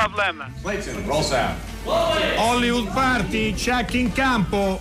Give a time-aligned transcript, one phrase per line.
[0.00, 0.50] No problem.
[0.62, 1.58] Clayton, roll sound.
[1.84, 4.80] Hollywood Party, check in campo.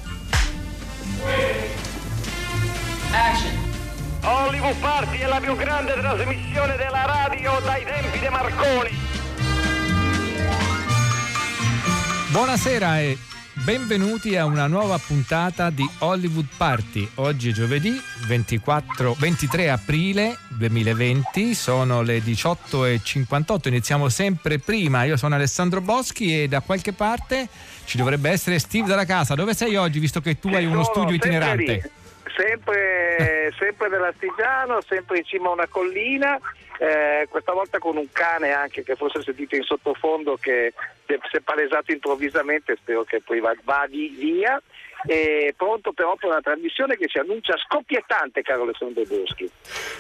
[3.11, 3.51] Action.
[4.23, 8.97] Hollywood Party è la più grande trasmissione della radio dai tempi di Marconi.
[12.31, 13.17] Buonasera e
[13.65, 17.09] benvenuti a una nuova puntata di Hollywood Party.
[17.15, 25.05] Oggi è giovedì 24, 23 aprile 2020, sono le 18.58, iniziamo sempre prima.
[25.05, 27.47] Io sono Alessandro Boschi e da qualche parte
[27.85, 29.33] ci dovrebbe essere Steve dalla casa.
[29.33, 31.73] Dove sei oggi visto che tu hai uno studio itinerante?
[31.73, 31.81] lì,
[32.35, 36.37] Sempre, sempre nell'Astigiano, sempre in cima a una collina,
[36.77, 40.73] eh, questa volta con un cane anche che forse sentite in sottofondo che
[41.07, 44.61] si è palesato improvvisamente, spero che poi va, va di- via.
[45.05, 49.49] E pronto però per una trasmissione che si annuncia scoppiettante, caro Alessandro Boschi.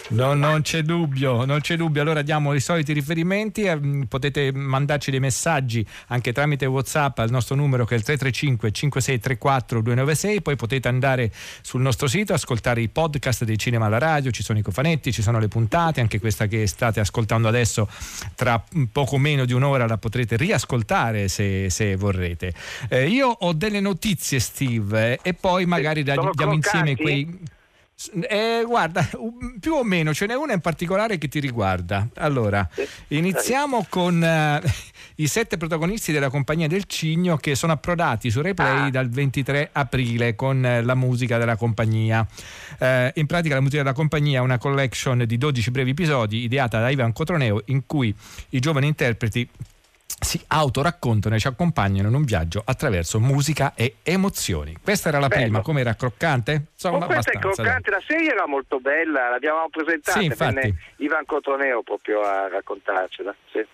[0.09, 2.01] No, non c'è dubbio, non c'è dubbio.
[2.01, 7.29] Allora diamo i soliti riferimenti, eh, mh, potete mandarci dei messaggi anche tramite WhatsApp al
[7.29, 12.81] nostro numero che è il 335 5634 296, poi potete andare sul nostro sito, ascoltare
[12.81, 16.19] i podcast dei cinema alla radio, ci sono i cofanetti, ci sono le puntate, anche
[16.19, 17.87] questa che state ascoltando adesso
[18.35, 22.53] tra poco meno di un'ora la potrete riascoltare se, se vorrete.
[22.89, 27.57] Eh, io ho delle notizie Steve eh, e poi magari Sono diamo insieme quei...
[28.29, 29.05] Eh, guarda,
[29.59, 32.07] più o meno ce n'è una in particolare che ti riguarda.
[32.15, 32.65] Allora,
[33.09, 34.61] iniziamo con eh,
[35.15, 38.89] i sette protagonisti della compagnia del Cigno che sono approdati su Replay Ah.
[38.89, 42.25] dal 23 aprile con eh, la musica della compagnia.
[42.77, 46.79] Eh, in pratica la musica della compagnia è una collection di 12 brevi episodi ideata
[46.79, 48.15] da Ivan Cotroneo in cui
[48.51, 49.45] i giovani interpreti
[50.19, 54.75] si autoraccontano e ci accompagnano in un viaggio attraverso musica e emozioni.
[54.81, 55.41] Questa era la Bello.
[55.43, 56.67] prima, com'era croccante?
[56.73, 57.41] Insomma, Con questa è dai.
[57.53, 63.33] croccante, la serie era molto bella, l'abbiamo presentata, Sì, Ivan Cotroneo proprio a raccontarcela.
[63.51, 63.65] sì.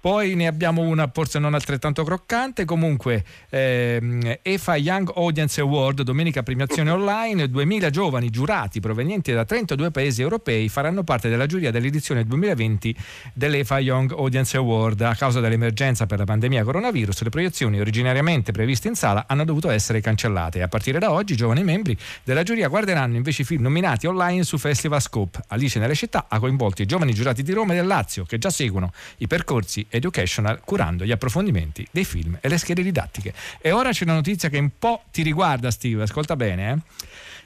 [0.00, 6.42] Poi ne abbiamo una forse non altrettanto croccante, comunque ehm, EFA Young Audience Award, domenica
[6.42, 12.24] premiazione online, 2000 giovani giurati provenienti da 32 paesi europei faranno parte della giuria dell'edizione
[12.24, 12.96] 2020
[13.34, 15.02] dell'EFA Young Audience Award.
[15.02, 19.68] A causa dell'emergenza per la pandemia coronavirus, le proiezioni originariamente previste in sala hanno dovuto
[19.68, 20.62] essere cancellate.
[20.62, 21.94] A partire da oggi i giovani membri
[22.24, 25.40] della giuria guarderanno invece i film nominati online su Festival Scope.
[25.48, 28.48] Alice nelle città ha coinvolto i giovani giurati di Roma e del Lazio che già
[28.48, 33.34] seguono i percorsi educational curando gli approfondimenti dei film e le schede didattiche.
[33.60, 36.70] E ora c'è una notizia che un po' ti riguarda Steve, ascolta bene.
[36.72, 36.78] eh.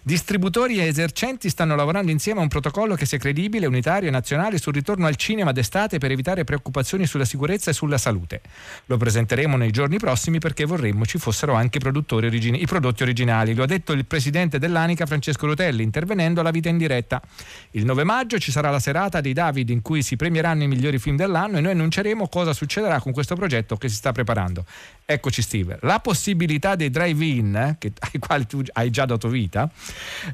[0.06, 4.58] Distributori e esercenti stanno lavorando insieme a un protocollo che sia credibile, unitario e nazionale
[4.58, 8.42] sul ritorno al cinema d'estate per evitare preoccupazioni sulla sicurezza e sulla salute.
[8.84, 11.78] Lo presenteremo nei giorni prossimi perché vorremmo ci fossero anche
[12.10, 13.54] origini- i prodotti originali.
[13.54, 17.22] Lo ha detto il presidente dell'ANICA Francesco Rutelli intervenendo alla vita in diretta.
[17.70, 20.98] Il 9 maggio ci sarà la serata dei David in cui si premieranno i migliori
[20.98, 24.66] film dell'anno e noi annunceremo cosa succederà con questo progetto che si sta preparando.
[25.06, 27.78] Eccoci Steve, la possibilità dei drive-in eh,
[28.12, 29.70] ai quali tu hai già dato vita,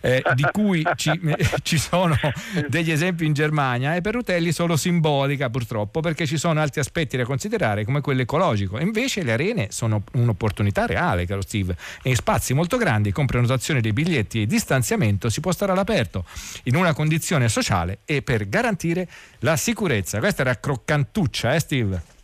[0.01, 1.19] eh, di cui ci,
[1.63, 2.17] ci sono
[2.69, 7.17] degli esempi in Germania, è per Rutelli solo simbolica purtroppo perché ci sono altri aspetti
[7.17, 8.79] da considerare come quello ecologico.
[8.79, 13.81] Invece le arene sono un'opportunità reale, caro Steve, e in spazi molto grandi con prenotazione
[13.81, 16.25] dei biglietti e distanziamento si può stare all'aperto
[16.65, 19.09] in una condizione sociale e per garantire
[19.41, 20.19] la sicurezza.
[20.19, 22.19] Questa era croccantuccia, eh Steve?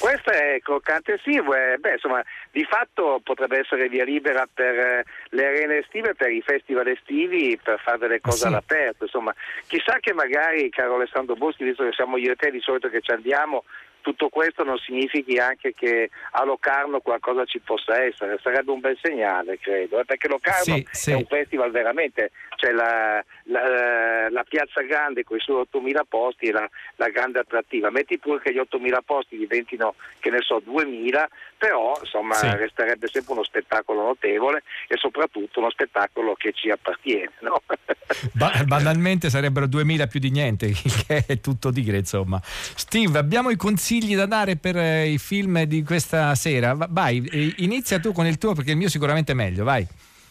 [0.00, 5.04] Questa è croccante sì, eh, beh, insomma, di fatto potrebbe essere via libera per eh,
[5.28, 8.46] le arene estive, per i festival estivi, per fare delle cose sì.
[8.46, 9.04] all'aperto.
[9.04, 9.34] Insomma,
[9.66, 13.02] chissà che magari, caro Alessandro Boschi, visto che siamo io e te di solito che
[13.02, 13.64] ci andiamo,
[14.00, 18.98] tutto questo non significhi anche che a Locarno qualcosa ci possa essere, sarebbe un bel
[19.00, 21.10] segnale, credo, eh, perché Locarno Sì, sì.
[21.12, 26.46] è un festival veramente, c'è la, la- la piazza grande con i suoi 8.000 posti
[26.46, 30.60] e la, la grande attrattiva, metti pure che gli 8.000 posti diventino, che ne so,
[30.64, 31.24] 2.000,
[31.56, 32.48] però insomma Sì.
[32.56, 37.32] resterebbe sempre uno spettacolo notevole e soprattutto uno spettacolo che ci appartiene.
[37.40, 37.62] No?
[38.34, 40.70] Ba- banalmente sarebbero 2000 più di niente,
[41.06, 42.38] che è tutto dire, insomma.
[42.42, 46.74] Steve, abbiamo i consigli da dare per eh, i film di questa sera.
[46.74, 49.86] Va- Vai, eh, inizia tu con il tuo perché il mio sicuramente è meglio, vai.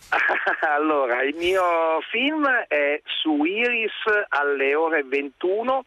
[0.67, 3.94] allora, il mio film è su Iris
[4.29, 5.85] alle ore 21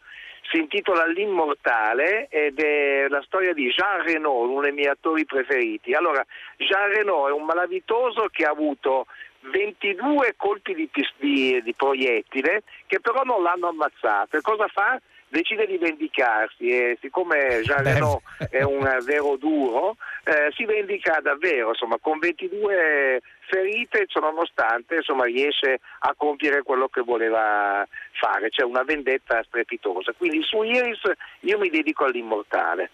[0.50, 5.94] si intitola L'Immortale ed è la storia di Jean Reno, uno dei miei attori preferiti.
[5.94, 6.24] Allora,
[6.58, 9.06] Jean Reno è un malavitoso che ha avuto
[9.40, 14.36] 22 colpi di, di- di proiettile che però non l'hanno ammazzato.
[14.36, 15.00] E cosa fa?
[15.28, 17.82] Decide di vendicarsi e siccome Jean.
[17.82, 18.20] Reno
[18.50, 25.80] è un vero duro, eh, si vendica davvero, insomma, con 22 ferite, ciononostante, insomma, riesce
[26.00, 30.12] a compiere quello che voleva fare, cioè una vendetta strepitosa.
[30.16, 31.00] Quindi su Iris
[31.40, 32.90] io mi dedico all'immortale.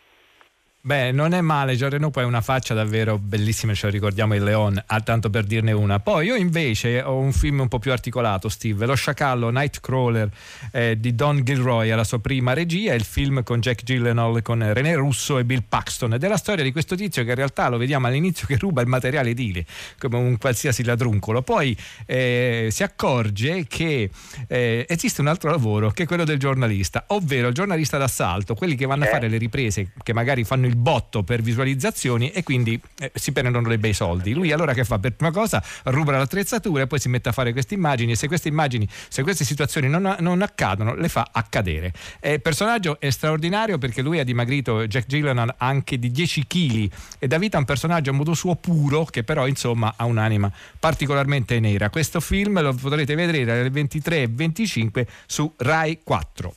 [0.88, 4.42] Beh, non è male, Reno poi ha una faccia davvero bellissima, ce lo ricordiamo il
[4.42, 6.00] Leon, ah, tanto per dirne una.
[6.00, 10.30] Poi io invece ho un film un po' più articolato, Steve, Lo sciacallo Nightcrawler
[10.72, 14.94] eh, di Don Gilroy, alla sua prima regia, il film con Jack Gyllenhaal, con René
[14.94, 17.76] Russo e Bill Paxton, ed è la storia di questo tizio che in realtà lo
[17.76, 19.66] vediamo all'inizio che ruba il materiale edile,
[19.98, 21.42] come un qualsiasi ladruncolo.
[21.42, 21.76] Poi
[22.06, 24.08] eh, si accorge che
[24.46, 28.74] eh, esiste un altro lavoro che è quello del giornalista, ovvero il giornalista d'assalto, quelli
[28.74, 29.10] che vanno a eh.
[29.10, 33.68] fare le riprese, che magari fanno il botto per visualizzazioni e quindi eh, si prendono
[33.68, 34.32] dei bei soldi.
[34.32, 34.98] Lui allora che fa?
[34.98, 38.28] Per prima cosa ruba l'attrezzatura e poi si mette a fare queste immagini e se
[38.28, 41.92] queste immagini, se queste situazioni non, non accadono, le fa accadere.
[42.22, 47.26] Il personaggio è straordinario perché lui ha dimagrito Jack Gillenal anche di 10 kg e
[47.26, 51.90] da vita un personaggio a modo suo puro che però insomma ha un'anima particolarmente nera.
[51.90, 56.54] Questo film lo potrete vedere alle 23 e 25 su Rai 4.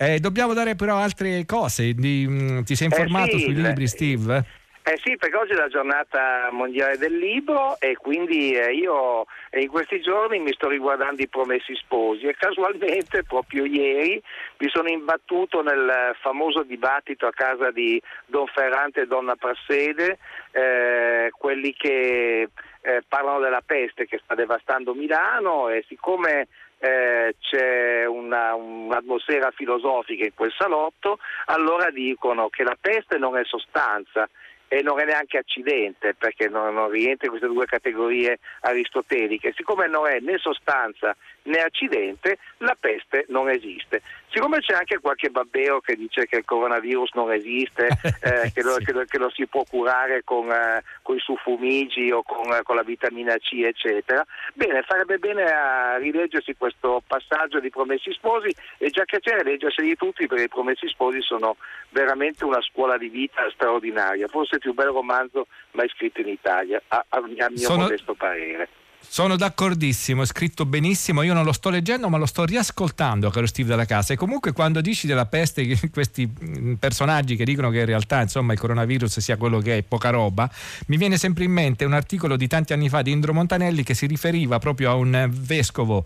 [0.00, 1.92] Eh, dobbiamo dare però altre cose.
[1.92, 4.44] Di, mm, ti sei eh, informato eh sì, sui libri, Steve?
[4.84, 9.26] Eh sì, perché oggi è la giornata mondiale del libro e quindi eh, io
[9.58, 14.22] in questi giorni mi sto riguardando i Promessi Sposi e casualmente proprio ieri
[14.58, 20.18] mi sono imbattuto nel famoso dibattito a casa di Don Ferrante e Donna Prassede,
[20.52, 22.48] eh, quelli che
[22.80, 26.48] eh, parlano della peste che sta devastando Milano e siccome
[26.78, 33.44] eh, c'è una, un'atmosfera filosofica in quel salotto, allora dicono che la peste non è
[33.44, 34.28] sostanza
[34.68, 39.54] e non è neanche accidente perché non, non rientra in queste due categorie aristoteliche.
[39.56, 41.16] Siccome non è né sostanza
[41.48, 44.02] né accidente, la peste non esiste.
[44.30, 47.88] Siccome c'è anche qualche babbeo che dice che il coronavirus non esiste,
[48.22, 52.10] eh, che, lo, che, lo, che, lo, si può curare con, eh, con i suffumigi
[52.10, 54.24] o con, eh, con, la vitamina C, eccetera,
[54.54, 59.96] bene, farebbe bene a rileggersi questo passaggio di Promessi Sposi e già che c'è, leggerseli
[59.96, 61.56] tutti perché i Promessi Sposi sono
[61.90, 66.80] veramente una scuola di vita straordinaria, forse il più bel romanzo mai scritto in Italia,
[66.88, 67.82] a, a, a mio sono...
[67.82, 68.68] modesto parere.
[69.10, 73.46] Sono d'accordissimo, è scritto benissimo, io non lo sto leggendo ma lo sto riascoltando, caro
[73.46, 74.12] Steve della casa.
[74.12, 78.52] E comunque quando dici della peste, questi mm, personaggi che dicono che in realtà insomma,
[78.52, 80.48] il coronavirus sia quello che è, poca roba,
[80.86, 83.94] mi viene sempre in mente un articolo di tanti anni fa di Indro Montanelli che
[83.94, 86.04] si riferiva proprio a un vescovo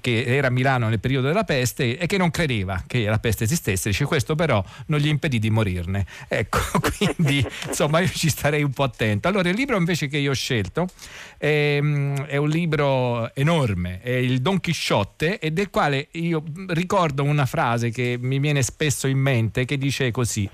[0.00, 3.44] che era a Milano nel periodo della peste e che non credeva che la peste
[3.44, 6.06] esistesse, dice questo però non gli impedì di morirne.
[6.28, 6.60] Ecco,
[6.96, 9.26] quindi insomma io ci starei un po' attento.
[9.26, 10.88] Allora il libro invece che io ho scelto
[11.38, 17.22] è, ehm, è un libro enorme, è il Don Chisciotte e del quale io ricordo
[17.24, 20.48] una frase che mi viene spesso in mente che dice così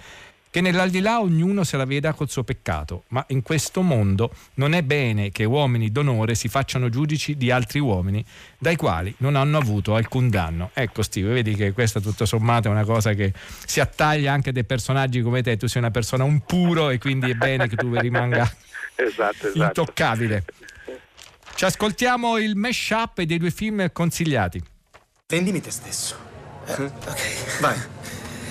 [0.50, 4.82] che nell'aldilà ognuno se la veda col suo peccato, ma in questo mondo non è
[4.82, 8.25] bene che uomini d'onore si facciano giudici di altri uomini
[8.58, 10.70] dai quali non hanno avuto alcun danno.
[10.75, 13.32] Ecco Steve, vedi che questa tutto sommato è una cosa che
[13.64, 17.30] si attaglia anche dei personaggi come te, tu sei una persona un puro e quindi
[17.30, 18.42] è bene che tu rimanga
[18.96, 19.62] esatto, esatto.
[19.62, 20.42] intoccabile.
[21.58, 24.62] Ci ascoltiamo il mash-up dei due film consigliati.
[25.26, 26.16] Vendimi te stesso.
[26.66, 27.58] Uh, ok.
[27.58, 27.76] Vai.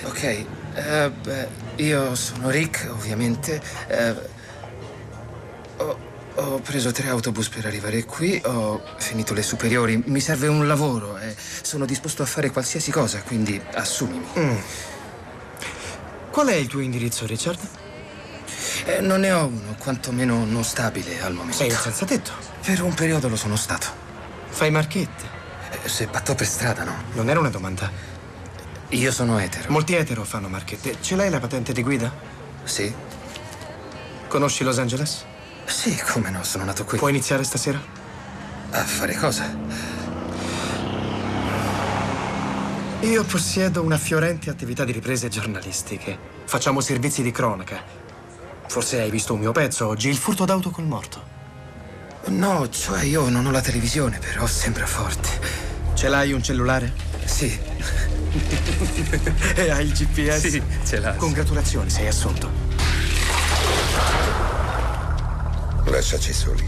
[0.02, 0.44] Ok.
[0.74, 3.62] Uh, beh, io sono Rick, ovviamente.
[3.88, 5.98] Uh, ho,
[6.34, 8.38] ho, preso tre autobus per arrivare qui.
[8.44, 10.02] Ho finito le superiori.
[10.04, 14.26] Mi serve un lavoro e sono disposto a fare qualsiasi cosa, quindi assumimi.
[14.38, 14.56] Mm.
[16.30, 17.58] Qual è il tuo indirizzo, Richard?
[18.84, 21.56] Eh, non ne ho uno, quantomeno non stabile al momento.
[21.56, 22.47] Sei un senza tetto?
[22.68, 23.86] Per un periodo lo sono stato.
[24.50, 25.24] Fai marchette?
[25.70, 26.94] Eh, se batto per strada, no.
[27.14, 27.90] Non era una domanda.
[28.90, 29.70] Io sono etero.
[29.70, 30.98] Molti etero fanno marchette.
[31.00, 32.12] Ce l'hai la patente di guida?
[32.64, 32.94] Sì.
[34.28, 35.24] Conosci Los Angeles?
[35.64, 36.98] Sì, come no, sono nato qui.
[36.98, 37.80] Puoi iniziare stasera?
[38.72, 39.46] A fare cosa?
[43.00, 46.18] Io possiedo una fiorente attività di riprese giornalistiche.
[46.44, 47.82] Facciamo servizi di cronaca.
[48.66, 51.27] Forse hai visto un mio pezzo oggi, il furto d'auto col morto.
[52.28, 55.28] No, cioè io non ho la televisione, però sembra forte.
[55.94, 56.92] Ce l'hai un cellulare?
[57.24, 57.58] Sì.
[59.56, 60.48] e hai il GPS?
[60.48, 61.14] Sì, ce l'ha.
[61.14, 62.50] Congratulazioni, sei assunto.
[65.84, 66.64] Lasciaci soli.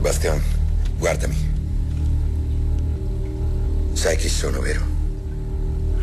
[0.00, 0.42] Bastian,
[0.98, 1.52] guardami.
[3.92, 4.84] Sai chi sono, vero?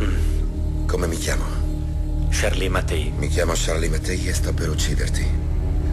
[0.02, 0.88] Mm.
[0.88, 1.44] Come mi chiamo?
[2.32, 3.12] Charlie Mattei.
[3.18, 5.51] Mi chiamo Charlie Mattei e sto per ucciderti.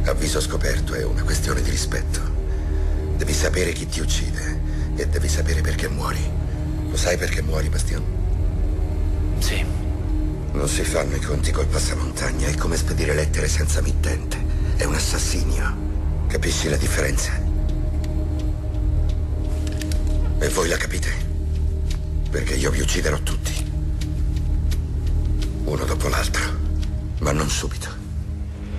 [0.09, 2.21] Avviso scoperto è una questione di rispetto.
[3.17, 4.59] Devi sapere chi ti uccide
[4.97, 6.19] e devi sapere perché muori.
[6.89, 8.03] Lo sai perché muori, Bastian?
[9.39, 9.63] Sì.
[10.53, 14.39] Non si fanno i conti col passamontagna, è come spedire lettere senza mittente.
[14.77, 15.77] È un assassinio.
[16.27, 17.33] Capisci la differenza?
[20.39, 21.13] E voi la capite?
[22.31, 23.53] Perché io vi ucciderò tutti.
[25.65, 26.43] uno dopo l'altro,
[27.19, 27.98] ma non subito.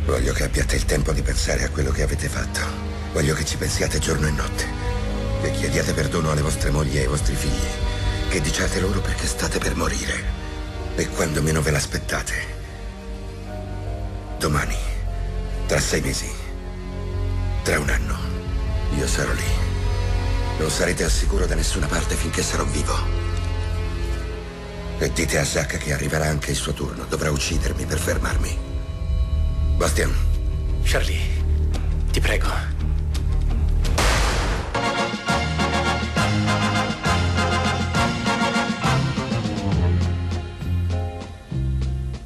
[0.09, 2.61] Voglio che abbiate il tempo di pensare a quello che avete fatto.
[3.13, 4.65] Voglio che ci pensiate giorno e notte.
[5.39, 7.67] Che chiediate perdono alle vostre mogli e ai vostri figli.
[8.27, 10.23] Che diciate loro perché state per morire.
[10.95, 12.33] E quando meno ve l'aspettate.
[14.39, 14.75] Domani,
[15.67, 16.29] tra sei mesi,
[17.61, 18.17] tra un anno,
[18.97, 19.49] io sarò lì.
[20.57, 22.97] Non sarete al sicuro da nessuna parte finché sarò vivo.
[24.97, 27.05] E dite a Zack che arriverà anche il suo turno.
[27.05, 28.68] Dovrà uccidermi per fermarmi.
[29.79, 30.11] Bastian.
[30.83, 31.23] Charlie,
[32.11, 32.51] ti prego.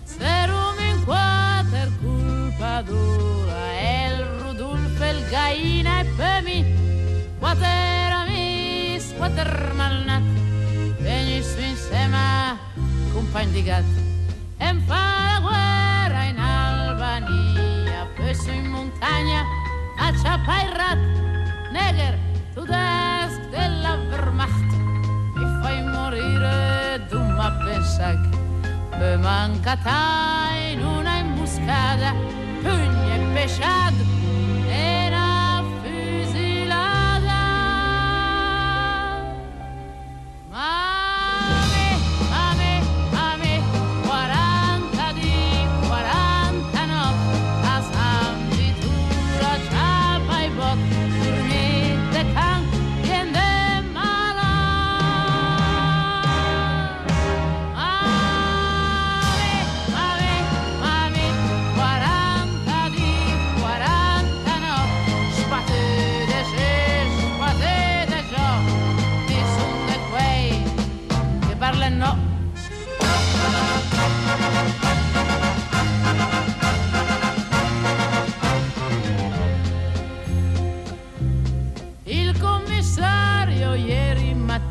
[0.03, 6.65] Serum in quater culpa dura El Rudolf, el Gaina e Pemi
[7.39, 10.25] Quater amis, quater malnat
[11.05, 12.57] Venis insieme,
[13.13, 13.85] compagni di gat
[14.57, 15.72] E fa la guerra
[17.33, 19.43] Albania Peso in montagna,
[19.97, 20.99] a Ciapairat
[21.71, 22.17] Neger,
[22.53, 24.69] tu desk della Wehrmacht
[25.35, 32.13] Mi fai morire, tu ma pensa che mancata in una imboscata,
[32.61, 34.22] pugni e pesciato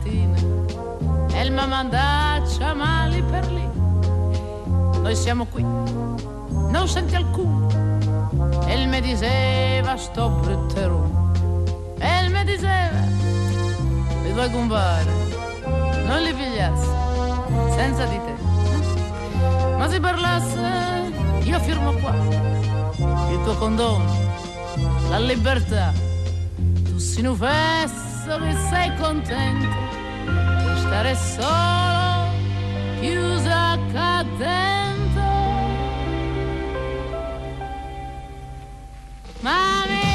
[0.02, 0.37] mattina
[1.32, 3.68] e il mamandaccia mali per lì.
[5.00, 7.68] Noi siamo qui, non senti alcuno.
[8.66, 11.30] E il mi diceva sto brutterone.
[11.99, 12.99] E il mi diceva,
[14.23, 15.11] vi vuoi compare,
[16.06, 16.88] non li pigliassi,
[17.75, 18.35] senza di te.
[19.76, 22.14] Ma se parlasse, io firmo qua,
[23.30, 24.04] il tuo condono,
[25.09, 25.92] la libertà.
[26.85, 29.92] Tu si fesso che sei contento
[30.93, 32.29] stare solo,
[33.01, 35.23] chiusa qua dentro.
[39.41, 40.12] Mami,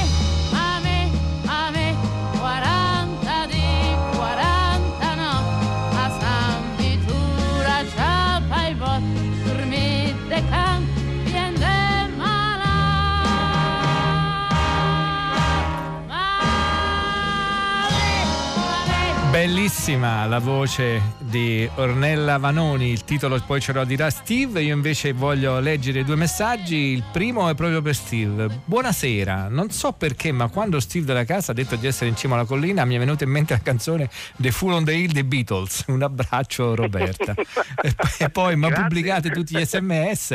[19.47, 25.13] Bellissima la voce di Ornella Vanoni, il titolo poi ce lo dirà Steve, io invece
[25.13, 28.49] voglio leggere due messaggi, il primo è proprio per Steve.
[28.65, 32.35] Buonasera, non so perché ma quando Steve della casa ha detto di essere in cima
[32.35, 35.23] alla collina mi è venuta in mente la canzone The Fool on the Hill dei
[35.23, 37.31] Beatles, un abbraccio Roberta.
[37.81, 40.31] e poi, e poi ma pubblicate tutti gli sms,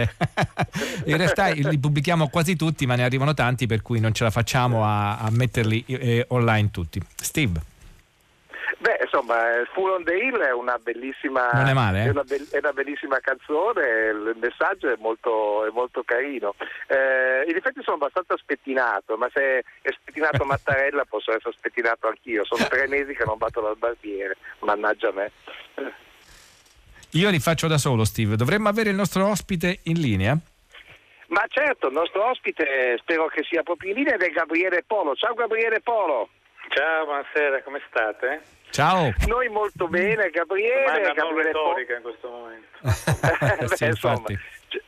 [1.05, 4.31] in realtà li pubblichiamo quasi tutti ma ne arrivano tanti per cui non ce la
[4.31, 6.99] facciamo a, a metterli eh, online tutti.
[7.15, 7.72] Steve.
[8.79, 9.37] Beh, insomma,
[9.73, 12.07] Full on the Hill è una bellissima, Non è male, eh?
[12.07, 16.55] è una, be- è una bellissima canzone, il messaggio è molto, è molto carino.
[16.87, 22.45] Eh, in effetti sono abbastanza spettinato, ma se è spettinato Mattarella posso essere spettinato anch'io.
[22.45, 25.31] Sono tre mesi che non batto dal barbiere, mannaggia a me.
[27.13, 28.37] Io li faccio da solo, Steve.
[28.37, 30.37] Dovremmo avere il nostro ospite in linea?
[31.29, 35.15] Ma certo, il nostro ospite spero che sia proprio in linea ed è Gabriele Polo.
[35.15, 36.29] Ciao Gabriele Polo.
[36.69, 38.41] Ciao, buonasera, come state?
[38.73, 39.13] Ciao.
[39.27, 41.03] Noi molto bene, Gabriele.
[41.03, 42.67] Non Gabriele retorica in questo momento.
[43.69, 44.25] Beh, Sì, insomma,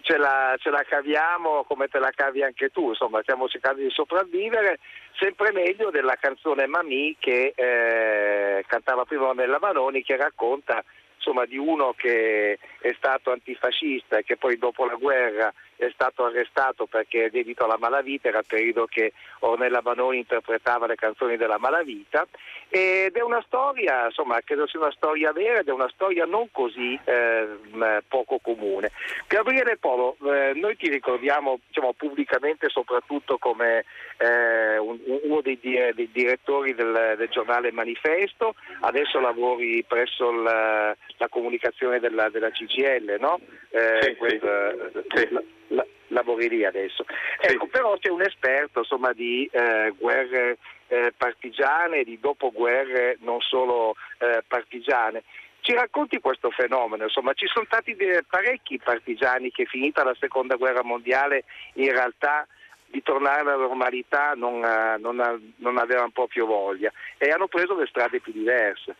[0.00, 3.90] ce la, ce la caviamo come te la cavi anche tu, insomma, stiamo cercando di
[3.90, 4.78] sopravvivere,
[5.18, 10.82] sempre meglio della canzone Mamì che eh, cantava prima Nella Manoni che racconta
[11.16, 16.24] insomma, di uno che è stato antifascista e che poi dopo la guerra è stato
[16.24, 21.36] arrestato perché è dedito alla malavita, era il periodo che Ornella Banoni interpretava le canzoni
[21.36, 22.26] della malavita
[22.68, 26.48] ed è una storia, insomma, credo sia una storia vera ed è una storia non
[26.50, 28.90] così ehm, poco comune.
[29.28, 33.84] Gabriele Polo, eh, noi ti ricordiamo diciamo, pubblicamente soprattutto come
[34.18, 41.28] eh, un- uno dei, dei direttori del, del giornale Manifesto, adesso lavori presso il- la
[41.28, 43.38] comunicazione della, della CGL, no?
[43.70, 44.72] Eh, Sì, questa-
[45.14, 45.28] Sì.
[45.30, 47.04] la- la- lavori adesso.
[47.40, 53.94] Ecco, però c'è un esperto insomma, di eh, guerre eh, partigiane, di dopoguerre non solo
[54.18, 55.22] eh, partigiane.
[55.60, 57.04] Ci racconti questo fenomeno?
[57.04, 57.96] Insomma, ci sono stati
[58.28, 61.44] parecchi partigiani che finita la seconda guerra mondiale
[61.74, 62.46] in realtà
[62.86, 67.86] di tornare alla normalità non, eh, non, non avevano proprio voglia e hanno preso le
[67.86, 68.94] strade più diverse.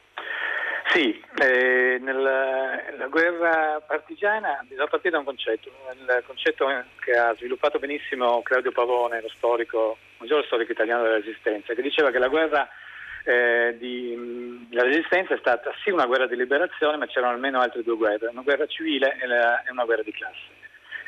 [0.93, 6.67] Sì, eh, nella, guerra partigiana bisogna partire da un concetto, il concetto
[7.01, 12.11] che ha sviluppato benissimo Claudio Pavone, lo storico, maggiore storico italiano della Resistenza, che diceva
[12.11, 12.69] che la guerra
[13.25, 17.97] eh, di, Resistenza è stata sì una guerra di liberazione, ma c'erano almeno altre due
[17.97, 20.63] guerre, una guerra civile e, la- e una guerra di classe.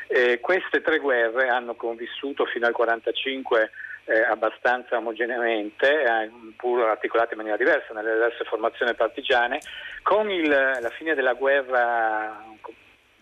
[0.07, 3.71] Eh, queste tre guerre hanno convissuto fino al 1945
[4.07, 9.59] eh, abbastanza omogeneamente, eh, pur articolate in maniera diversa nelle diverse formazioni partigiane.
[10.01, 12.43] Con il- la fine della guerra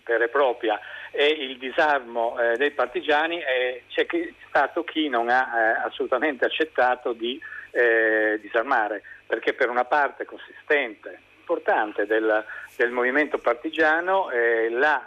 [0.06, 0.80] vera e propria
[1.12, 4.06] e il disarmo eh, dei partigiani eh, c'è
[4.48, 5.50] stato chi non ha
[5.82, 12.46] eh, assolutamente accettato di eh, disarmare, perché per una parte consistente, importante del,
[12.78, 14.30] del movimento partigiano
[14.72, 15.04] la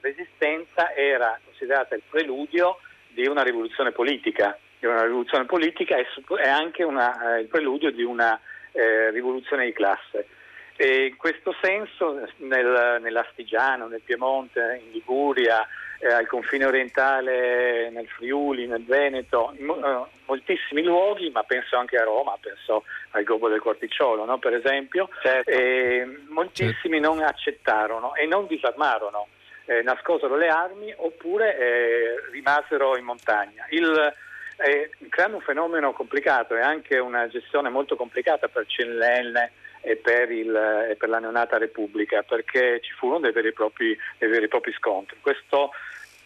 [0.00, 6.48] resistenza era considerata il preludio di una rivoluzione politica, di una rivoluzione politica su- e
[6.48, 8.38] anche una, eh, il preludio di una
[8.72, 10.26] eh, rivoluzione di classe.
[10.74, 15.64] E in questo senso nel, nell'Astigiano, nel Piemonte, in Liguria,
[16.00, 21.96] eh, al confine orientale, nel Friuli, nel Veneto, in eh, moltissimi luoghi, ma penso anche
[21.96, 25.08] a Roma, penso al Gobbo del Quarticciolo, no, per esempio,
[25.44, 29.28] eh, moltissimi non accettarono e non disarmarono,
[29.66, 33.64] eh, nascosero le armi oppure eh, rimasero in montagna.
[33.70, 34.12] Il,
[35.08, 40.54] creando un fenomeno complicato e anche una gestione molto complicata per CNL e per, il,
[40.90, 44.48] e per la neonata Repubblica, perché ci furono dei veri e propri, dei veri e
[44.48, 45.18] propri scontri.
[45.20, 45.70] Questo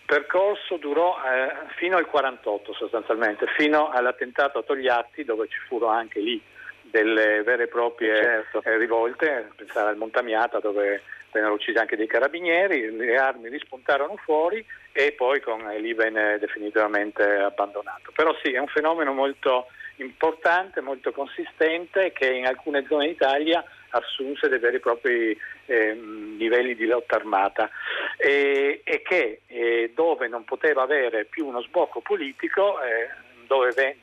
[0.04, 6.20] percorso durò eh, fino al 48 sostanzialmente, fino all'attentato a Togliatti dove ci furono anche
[6.20, 6.40] lì
[6.82, 11.02] delle vere e proprie eh, rivolte, pensare al Montamiata dove
[11.36, 16.38] vennero uccisi anche dei carabinieri, le armi rispuntarono fuori e poi con, eh, lì venne
[16.38, 18.10] definitivamente abbandonato.
[18.14, 24.48] Però sì, è un fenomeno molto importante, molto consistente che in alcune zone d'Italia assunse
[24.48, 27.70] dei veri e propri ehm, livelli di lotta armata
[28.16, 33.08] e, e che eh, dove non poteva avere più uno sbocco politico, eh,
[33.46, 33.96] dove, ven-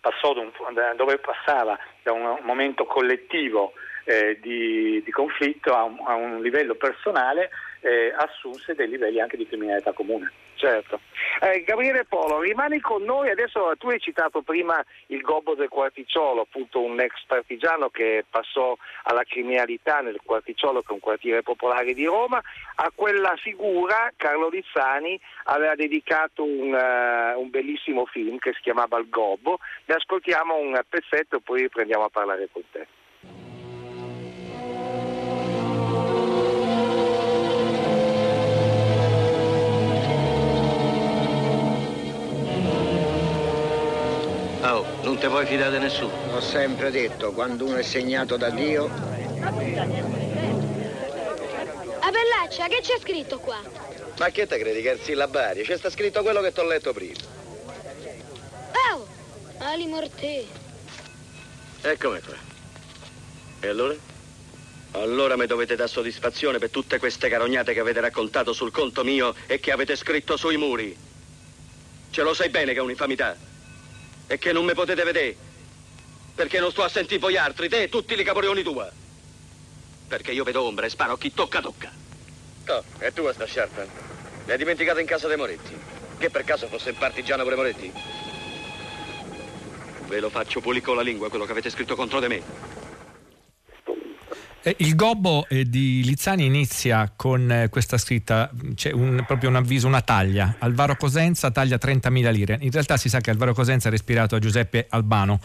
[0.00, 0.52] passò un-
[0.96, 3.72] dove passava da un momento collettivo
[4.04, 9.36] eh, di, di conflitto a un, a un livello personale, eh, assunse dei livelli anche
[9.36, 10.32] di criminalità comune.
[10.56, 11.00] Certo.
[11.40, 13.28] Eh, Gabriele Polo, rimani con noi.
[13.28, 18.74] Adesso tu hai citato prima il Gobbo del Quarticciolo, appunto un ex partigiano che passò
[19.02, 22.40] alla criminalità nel Quarticciolo, che è un quartiere popolare di Roma.
[22.76, 28.98] A quella figura Carlo Lizzani aveva dedicato un, eh, un bellissimo film che si chiamava
[28.98, 29.58] Il Gobbo.
[29.86, 32.86] Ne ascoltiamo un pezzetto e poi riprendiamo a parlare con te.
[44.66, 46.14] Oh, non te vuoi fidare di nessuno?
[46.34, 48.86] Ho sempre detto, quando uno è segnato da Dio,
[49.44, 49.50] A
[52.10, 53.60] Bellaccia, che c'è scritto qua?
[54.18, 55.64] Ma che te credi che è il sillabario?
[55.64, 57.20] C'è sta scritto quello che ti ho letto prima.
[58.90, 59.06] Oh,
[59.58, 60.46] Ali Morte.
[61.82, 62.34] Eccomi qua.
[63.60, 63.94] E allora?
[64.92, 69.34] Allora mi dovete dare soddisfazione per tutte queste carognate che avete raccontato sul conto mio
[69.46, 70.96] e che avete scritto sui muri.
[72.10, 73.52] Ce lo sai bene che è un'infamità.
[74.26, 75.36] E che non mi potete vedere.
[76.34, 78.90] Perché non sto a sentire voi altri, te e tutti i caporioni tua.
[80.08, 81.90] Perché io vedo ombre e sparo a chi tocca tocca.
[82.68, 83.86] Oh, e tu sta sciarpa?
[84.46, 85.76] L'hai dimenticata in casa dei Moretti?
[86.18, 87.92] Che per caso fosse il partigiano pure Moretti?
[90.06, 92.42] Ve lo faccio pulire con la lingua quello che avete scritto contro di me.
[94.66, 99.56] Eh, Il gobbo eh, di Lizzani inizia con eh, questa scritta, c'è un- proprio un
[99.56, 100.56] avviso, una taglia.
[100.58, 102.56] Alvaro Cosenza taglia 30.000 lire.
[102.62, 105.38] In realtà si sa che Alvaro Cosenza è ispirato a Giuseppe Albano.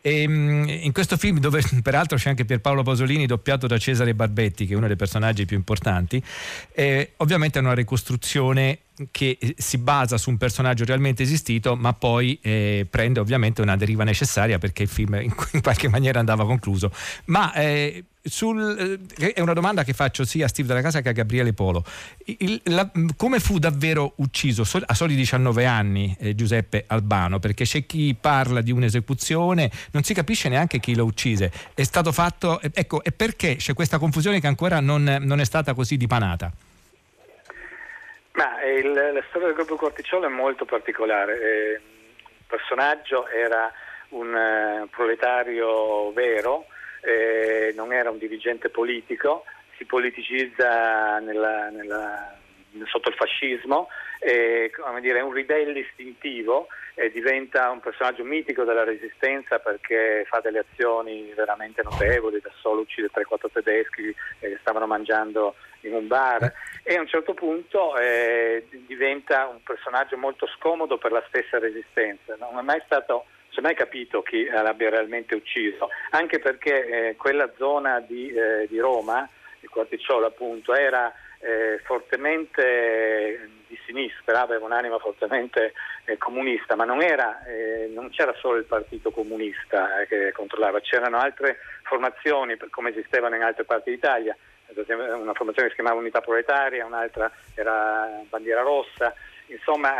[0.00, 4.66] E, mm, in questo film, dove peraltro c'è anche Pierpaolo Pasolini, doppiato da Cesare Barbetti,
[4.66, 6.20] che è uno dei personaggi più importanti,
[6.72, 8.80] eh, ovviamente è una ricostruzione
[9.10, 13.76] che eh, si basa su un personaggio realmente esistito, ma poi eh, prende ovviamente una
[13.76, 16.92] deriva necessaria perché il film in, in qualche maniera andava concluso.
[17.26, 21.08] Ma eh, sul, eh, è una domanda che faccio sia a Steve della Casa che
[21.08, 21.84] a Gabriele Polo.
[22.24, 27.40] Il, la, come fu davvero ucciso a soli 19 anni eh, Giuseppe Albano?
[27.40, 31.52] Perché c'è chi parla di un'esecuzione, non si capisce neanche chi lo uccise.
[31.74, 35.74] È stato fatto, ecco, e perché c'è questa confusione che ancora non, non è stata
[35.74, 36.52] così dipanata?
[38.34, 41.40] Ma il, la storia del gruppo Corticciolo è molto particolare.
[41.40, 43.72] Eh, il personaggio era
[44.08, 46.66] un uh, proletario vero,
[47.00, 49.44] eh, non era un dirigente politico,
[49.76, 52.36] si politicizza nella, nella,
[52.86, 53.88] sotto il fascismo,
[54.24, 60.64] eh, dire, un ribelle istintivo e diventa un personaggio mitico della resistenza perché fa delle
[60.70, 66.50] azioni veramente notevoli, da solo uccide 3-4 tedeschi che stavano mangiando in un bar
[66.82, 72.36] e a un certo punto eh, diventa un personaggio molto scomodo per la stessa resistenza.
[72.38, 77.16] Non è mai stato si è mai capito chi l'abbia realmente ucciso, anche perché eh,
[77.16, 79.28] quella zona di, eh, di, Roma,
[79.60, 87.02] il Quarticciolo appunto, era eh, fortemente di sinistra, aveva un'anima fortemente eh, comunista, ma non,
[87.02, 92.90] era, eh, non, c'era solo il Partito Comunista eh, che controllava, c'erano altre formazioni come
[92.90, 94.36] esistevano in altre parti d'Italia,
[94.76, 99.14] una formazione che si chiamava Unità Proletaria, un'altra era Bandiera Rossa,
[99.46, 99.92] insomma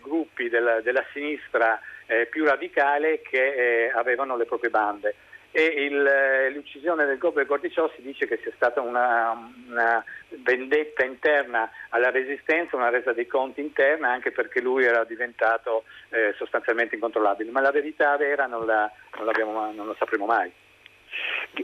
[0.00, 5.14] gruppi della, della sinistra eh, più radicale che eh, avevano le proprie bande.
[5.52, 10.04] E il, eh, l'uccisione del Gobbo e Gordiciò si dice che sia stata una, una,
[10.42, 16.34] vendetta interna alla resistenza, una resa dei conti interna, anche perché lui era diventato eh,
[16.36, 17.50] sostanzialmente incontrollabile.
[17.50, 20.52] Ma la verità vera non la, non, non la sapremo mai.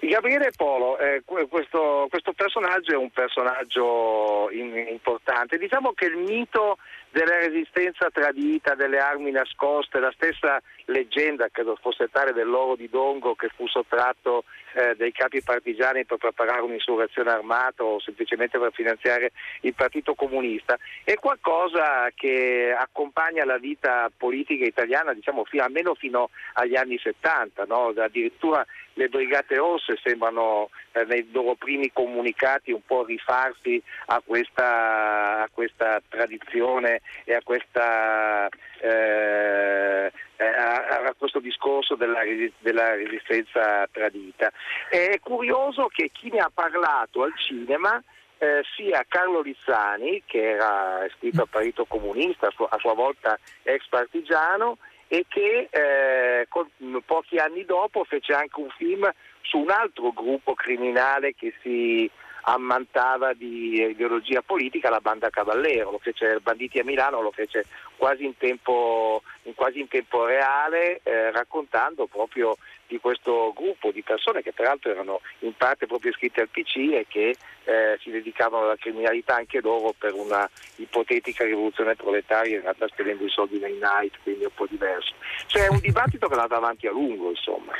[0.00, 5.58] Gabriele Polo, eh, questo, questo, personaggio è un personaggio in, importante.
[5.58, 6.78] Diciamo che il mito
[7.10, 13.34] della resistenza tradita, delle armi nascoste, la stessa leggenda, credo fosse tale dell'oro di Dongo
[13.34, 14.44] che fu sottratto
[14.74, 20.78] eh, dai capi partigiani per preparare un'insurrezione armata o semplicemente per finanziare il Partito Comunista,
[21.02, 27.64] è qualcosa che accompagna la vita politica italiana diciamo, fino, almeno fino agli anni 70,
[27.64, 27.92] no?
[27.96, 35.42] addirittura le Brigate Rosse sembrano eh, nei loro primi comunicati un po' rifarsi a questa,
[35.42, 38.48] a questa tradizione e a questa
[38.80, 42.20] eh, a, a, questo discorso della,
[42.58, 44.50] della, resistenza tradita.
[44.88, 48.02] È curioso che chi ne ha parlato al cinema
[48.38, 53.38] eh, sia Carlo Lizzani, che era iscritto al Partito Comunista, a sua, a sua volta
[53.62, 56.68] ex partigiano, e che eh, con,
[57.04, 59.08] pochi anni dopo fece anche un film
[59.42, 62.10] su un altro gruppo criminale che si
[62.48, 68.24] ammantava di ideologia politica, la banda Cavallero, lo fece Banditi a Milano, lo fece quasi
[68.24, 69.22] in tempo,
[69.54, 72.56] quasi in tempo reale, eh, raccontando proprio
[72.86, 77.06] di questo gruppo di persone che peraltro erano in parte proprio iscritte al PC e
[77.08, 77.34] che
[77.66, 83.24] eh, si dedicavano alla criminalità anche loro per una ipotetica rivoluzione proletaria in realtà spendendo
[83.24, 85.14] i soldi nei night, quindi un po' diverso.
[85.46, 87.72] Cioè è un dibattito che è andato avanti a lungo, insomma.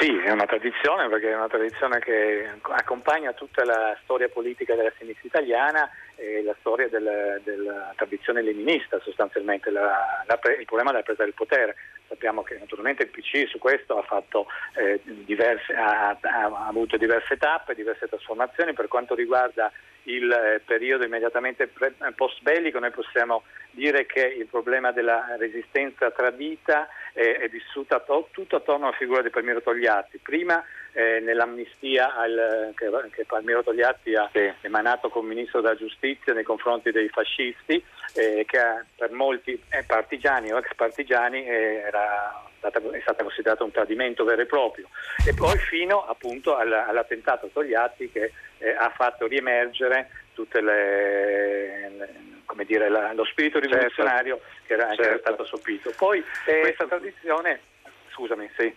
[0.00, 4.92] Sì, è una tradizione perché è una tradizione che accompagna tutta la storia politica della
[4.98, 11.04] sinistra italiana e la storia del, della tradizione leninista sostanzialmente, la, la, il problema della
[11.04, 11.76] presa del potere.
[12.08, 16.96] Sappiamo che naturalmente il PC su questo ha, fatto, eh, diverse, ha, ha, ha avuto
[16.96, 19.72] diverse tappe, diverse trasformazioni per quanto riguarda
[20.04, 26.10] il eh, periodo immediatamente eh, post bellico noi possiamo dire che il problema della resistenza
[26.10, 30.18] tradita è, è vissuta to- tutto attorno alla figura di Palmiro Togliatti.
[30.18, 30.62] Prima
[30.94, 34.50] eh, nell'amnistia al, che, che, Palmiro Togliatti ha sì.
[34.62, 38.60] emanato come ministro della giustizia nei confronti dei fascisti, eh, che
[38.96, 44.40] per molti eh, partigiani o ex partigiani eh, era è stata considerata un tradimento vero
[44.40, 44.88] e proprio
[45.26, 52.88] e poi fino appunto all'attentato Togliatti che eh, ha fatto riemergere tutte le, le, dire,
[52.88, 53.74] la, lo spirito certo.
[53.74, 54.62] rivoluzionario certo.
[54.66, 55.02] che, era, certo.
[55.02, 55.92] che, era, stato soppito.
[55.96, 57.60] Poi eh, questa tradizione,
[58.12, 58.74] scusami, sì.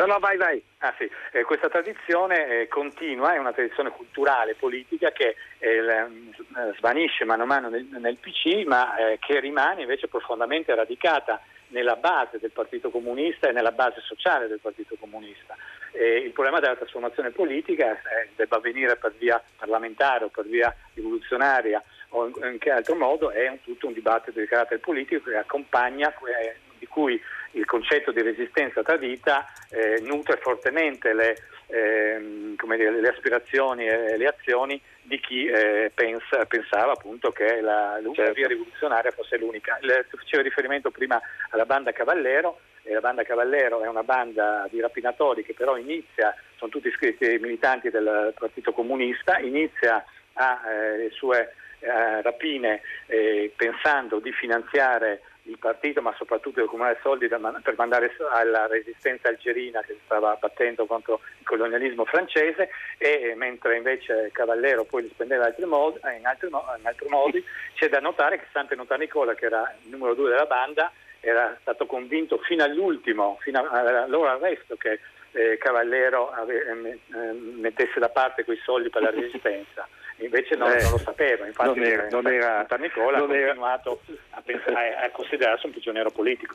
[0.00, 0.62] No, no, vai, vai.
[0.78, 1.10] Ah, sì.
[1.32, 7.42] eh, questa tradizione eh, continua, è una tradizione culturale, politica che eh, eh svanisce mano
[7.42, 12.50] a mano nel, nel PC, ma eh, che rimane invece profondamente radicata nella base del
[12.50, 15.54] Partito Comunista e nella base sociale del Partito Comunista.
[15.92, 20.74] Eh, il problema della trasformazione politica eh, debba avvenire per via parlamentare o per via
[20.94, 25.28] rivoluzionaria o in, in che altro modo è un, tutto un dibattito di carattere politico
[25.28, 27.20] che accompagna, eh, di cui
[27.52, 31.36] il concetto di resistenza tradita eh, nutre fortemente le,
[31.66, 37.98] ehm, dire, le aspirazioni e le azioni di chi eh, pensa, pensava appunto che la,
[38.00, 38.32] la certo.
[38.32, 39.78] via rivoluzionaria fosse l'unica.
[39.82, 44.80] Il, faceva riferimento prima alla banda Cavallero, e la banda Cavallero è una banda di
[44.80, 51.10] rapinatori che però inizia, sono tutti iscritti militanti del Partito Comunista, inizia a eh, le
[51.10, 57.74] sue eh, rapine eh, pensando di finanziare il partito ma soprattutto di accumulare soldi per
[57.76, 64.84] mandare alla resistenza algerina che stava battendo contro il colonialismo francese e mentre invece Cavallero
[64.84, 68.46] poi li spendeva in altri modi, in altri, in altri modi c'è da notare che
[68.52, 73.68] Sant'Enuta Nicola che era il numero due della banda era stato convinto fino all'ultimo, fino
[73.68, 75.00] al loro arresto che
[75.32, 79.86] eh, Cavallero ave, eh, mettesse da parte quei soldi per la resistenza
[80.24, 84.00] invece non, eh, non lo sapeva, infatti non era, non era, Nicola non ha continuato
[84.30, 86.54] a, pensare, a considerarsi un prigioniero politico.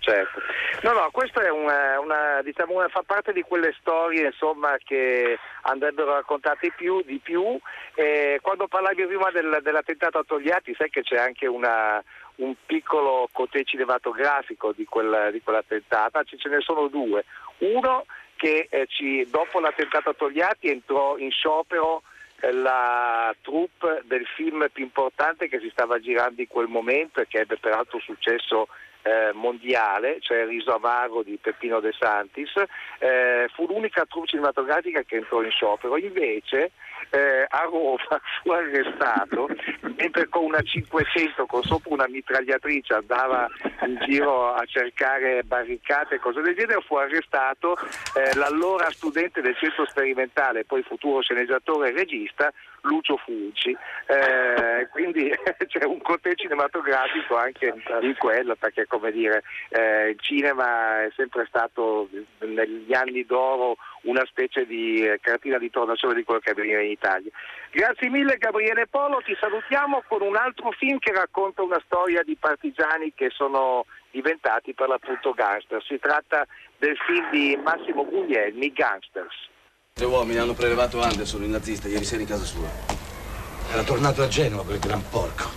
[0.00, 0.40] Certo.
[0.82, 5.38] No, no, questo è una, una, diciamo, una, fa parte di quelle storie insomma, che
[5.62, 7.58] andrebbero raccontate più, di più.
[7.94, 12.02] E quando parlavi prima del, dell'attentato a Togliatti, sai che c'è anche una,
[12.36, 17.24] un piccolo cotè cinematografico di, quel, di quell'attentato, anzi ce ne sono due.
[17.58, 22.02] Uno che eh, ci, dopo l'attentato a Togliatti entrò in sciopero
[22.52, 27.40] la troupe del film più importante che si stava girando in quel momento e che
[27.40, 28.68] ebbe peraltro successo
[29.02, 32.52] eh, mondiale, cioè Riso Avago di Peppino De Santis,
[32.98, 35.96] eh, fu l'unica troupe cinematografica che entrò in sciopero.
[35.96, 36.72] Invece
[37.10, 37.96] eh, a Roma
[38.42, 39.48] fu arrestato
[39.96, 43.48] mentre con una 500 con sopra una mitragliatrice andava
[43.86, 47.76] in giro a cercare barricate e cose del genere, fu arrestato
[48.14, 53.76] eh, l'allora studente del centro sperimentale, poi futuro sceneggiatore e regista, Lucio Fulci.
[54.06, 55.30] Eh, quindi
[55.66, 61.46] c'è un cotè cinematografico anche in quello, perché come dire, eh, il cinema è sempre
[61.48, 66.80] stato negli anni d'oro una specie di eh, cartina di tornasole di quello che avveniva
[66.80, 67.30] in Italia.
[67.70, 72.36] Grazie mille Gabriele Polo, ti salutiamo con un altro film che racconta una storia di
[72.36, 75.82] partigiani che sono diventati per l'appunto gangster.
[75.82, 76.46] Si tratta
[76.78, 79.48] del film di Massimo Guglielmi, Gangsters.
[79.98, 82.68] Tre uomini hanno prelevato Anderson, il nazista, ieri sera in casa sua.
[83.72, 85.50] Era tornato a Genova quel gran porco.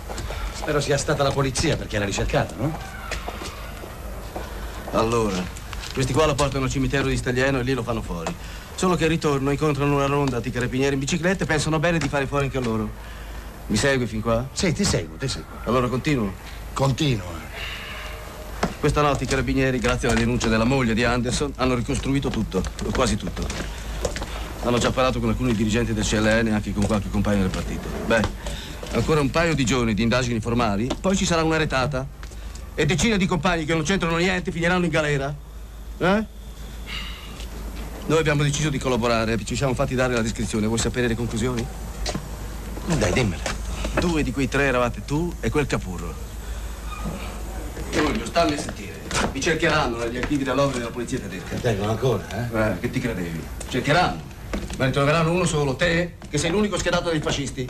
[0.52, 2.76] Spero sia stata la polizia perché l'ha ricercato, no?
[4.94, 5.40] Allora,
[5.94, 8.34] questi qua lo portano al cimitero di Staglieno e lì lo fanno fuori.
[8.74, 12.08] Solo che al ritorno incontrano una ronda di carabinieri in bicicletta e pensano bene di
[12.08, 12.90] fare fuori anche loro.
[13.68, 14.48] Mi segui fin qua?
[14.50, 15.58] Sì, ti seguo, ti seguo.
[15.66, 16.32] Allora continuo?
[16.72, 17.30] Continuo.
[18.80, 23.14] Questa notte i carabinieri, grazie alla denuncia della moglie di Anderson, hanno ricostruito tutto, quasi
[23.14, 23.81] tutto.
[24.64, 27.88] Hanno già parlato con alcuni dirigenti del CLN e anche con qualche compagno del partito.
[28.06, 28.20] Beh,
[28.92, 32.06] ancora un paio di giorni di indagini formali, poi ci sarà una retata.
[32.74, 35.34] E decine di compagni che non c'entrano niente finiranno in galera.
[35.98, 36.24] Eh?
[38.06, 40.66] Noi abbiamo deciso di collaborare, ci siamo fatti dare la descrizione.
[40.66, 41.66] Vuoi sapere le conclusioni?
[42.98, 43.42] Dai, dimmele.
[43.98, 46.14] Due di quei tre eravate tu e quel capurro.
[47.90, 49.00] Giulio, stammi a sentire.
[49.32, 51.56] Mi cercheranno negli archivi dell'opera della polizia tedesca.
[51.56, 52.72] Tengono ancora, eh?
[52.72, 53.42] Eh, che ti credevi?
[53.68, 54.31] Cercheranno.
[54.78, 57.68] Ma ne troveranno uno solo, te, che sei l'unico schedato dei fascisti.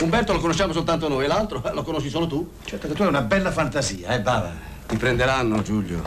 [0.00, 2.50] Umberto lo conosciamo soltanto noi, l'altro lo conosci solo tu.
[2.64, 4.52] Certo che tu hai una bella fantasia, eh, Bava?
[4.86, 6.02] Ti prenderanno, Giulio.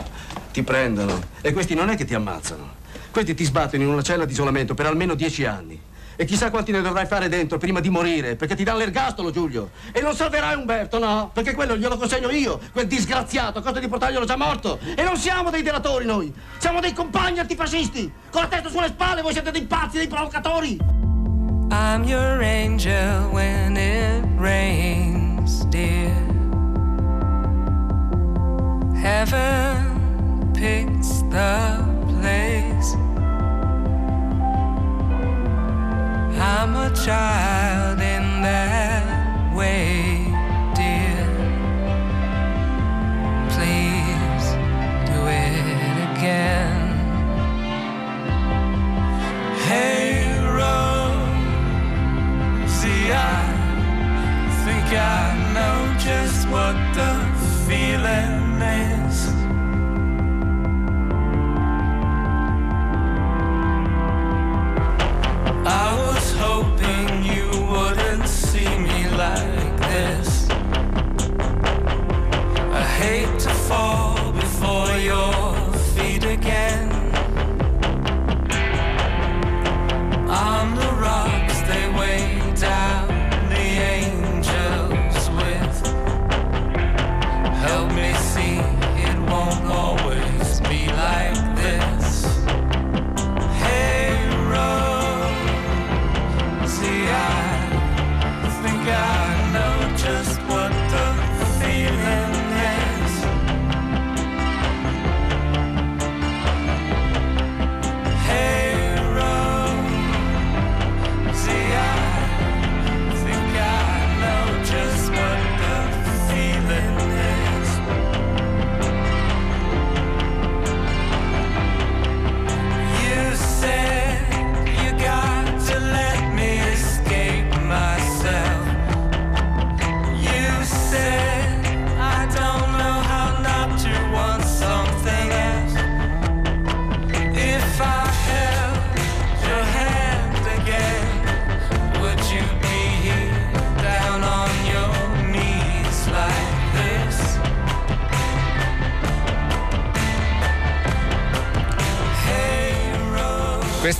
[0.52, 1.20] Ti prendono.
[1.40, 2.76] E questi non è che ti ammazzano.
[3.10, 5.80] Questi ti sbattono in una cella di isolamento per almeno dieci anni.
[6.20, 9.70] E chissà quanti ne dovrai fare dentro prima di morire, perché ti danno l'ergastolo, Giulio.
[9.92, 11.30] E non salverai Umberto, no?
[11.32, 14.80] Perché quello glielo consegno io, quel disgraziato, a costo di portarglielo già morto.
[14.96, 18.12] E non siamo dei delatori noi, siamo dei compagni antifascisti.
[18.32, 20.76] Con la testa sulle spalle, voi siete dei pazzi, dei provocatori.
[21.70, 26.10] I'm your angel when it rains, dear.
[29.00, 29.57] Heaven
[36.90, 40.24] child in that way,
[40.74, 41.26] dear.
[43.54, 44.46] Please
[45.10, 46.80] do it again.
[49.68, 50.82] Hey, Rosie,
[53.12, 53.42] I
[54.64, 55.22] think I
[55.54, 57.12] know just what the
[57.66, 58.37] feeling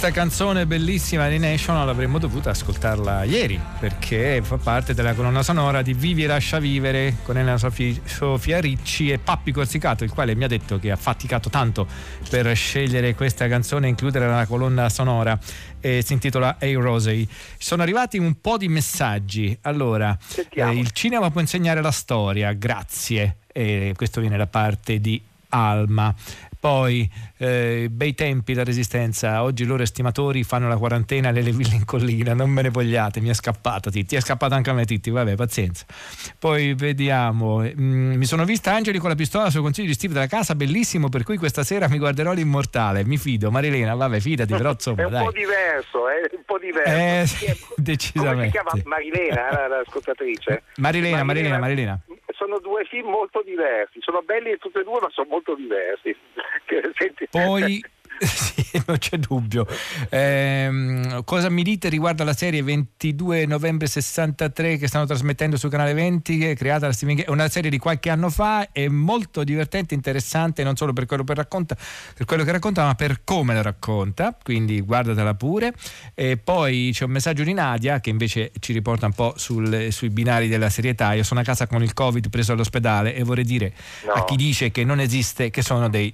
[0.08, 5.82] Questa canzone bellissima di National avremmo dovuto ascoltarla ieri perché fa parte della colonna sonora
[5.82, 10.44] di Vivi lascia vivere con Elena Sofi- Sofia Ricci e Pappi Corsicato, il quale mi
[10.44, 11.86] ha detto che ha faticato tanto
[12.30, 15.38] per scegliere questa canzone e includere nella colonna sonora
[15.78, 17.28] e si intitola Hey Rosey.
[17.58, 19.58] Sono arrivati un po' di messaggi.
[19.60, 20.16] Allora,
[20.48, 23.40] eh, il cinema può insegnare la storia, grazie.
[23.52, 26.14] E questo viene da parte di Alma.
[26.60, 31.76] Poi eh, bei tempi la resistenza, oggi i loro estimatori fanno la quarantena nelle ville
[31.76, 34.84] in collina, non me ne vogliate, mi è scappato Titti, è scappato anche a me
[34.84, 35.84] Titti, vabbè pazienza.
[36.38, 40.26] Poi vediamo, mm, mi sono vista Angeli con la pistola sul consiglio di Steve della
[40.26, 44.70] casa, bellissimo, per cui questa sera mi guarderò l'immortale, mi fido, Marilena, vabbè fidati però
[44.72, 45.24] insomma È un dai.
[45.24, 46.90] po' diverso, è un po' diverso.
[46.90, 48.50] Eh, Come si decisamente.
[48.50, 50.62] chiama Marilena, l'ascoltatrice?
[50.78, 52.00] Marilena, Marilena, Marilena.
[52.38, 56.16] Sono due film molto diversi, sono belli tutti e due, ma sono molto diversi.
[57.30, 57.82] Poi
[58.86, 59.66] non c'è dubbio.
[60.10, 65.92] Ehm, cosa mi dite riguardo alla serie 22 novembre 63 che stanno trasmettendo su canale
[65.92, 67.28] 20, che è creata da Stephen King?
[67.28, 71.24] È una serie di qualche anno fa, è molto divertente, interessante, non solo per quello,
[71.24, 71.76] per racconta,
[72.14, 74.36] per quello che racconta, ma per come la racconta.
[74.42, 75.72] Quindi guardatela pure.
[76.14, 80.10] E poi c'è un messaggio di Nadia che invece ci riporta un po' sul- sui
[80.10, 81.12] binari della serietà.
[81.12, 83.72] Io sono a casa con il Covid preso all'ospedale e vorrei dire
[84.14, 86.12] a chi dice che non esiste che sono dei,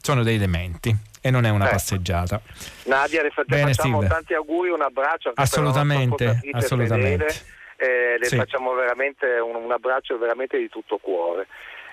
[0.00, 1.70] sono dei dementi e non è una Eh.
[1.70, 2.38] passeggiata.
[2.84, 4.12] Nadia, le Bene, facciamo Steve.
[4.12, 5.32] tanti auguri, un abbraccio.
[5.34, 7.24] Assolutamente, assolutamente.
[7.30, 7.52] fedele.
[7.76, 8.36] Eh, le Sì.
[8.36, 11.46] facciamo veramente un, un abbraccio veramente di tutto cuore.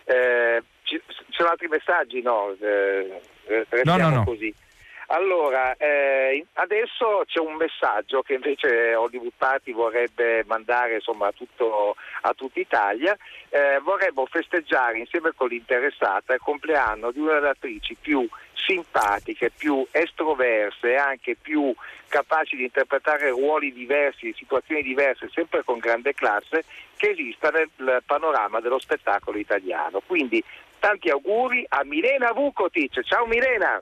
[0.04, 2.22] Eh, ci, ci sono altri messaggi?
[2.22, 4.24] No, eh, eh, restiamo No, no, no.
[4.26, 4.54] così.
[5.14, 11.98] Allora, eh, adesso c'è un messaggio che invece Hollywood Party vorrebbe mandare insomma, a, tutto,
[12.22, 13.18] a tutta Italia.
[13.50, 19.86] Eh, vorremmo festeggiare insieme con l'interessata il compleanno di una delle attrici più simpatiche, più
[19.92, 21.76] estroverse e anche più
[22.08, 26.64] capaci di interpretare ruoli diversi, situazioni diverse, sempre con grande classe,
[26.96, 30.02] che esista nel panorama dello spettacolo italiano.
[30.06, 30.42] Quindi
[30.80, 33.02] tanti auguri a Milena Vukotic.
[33.04, 33.82] Ciao Milena!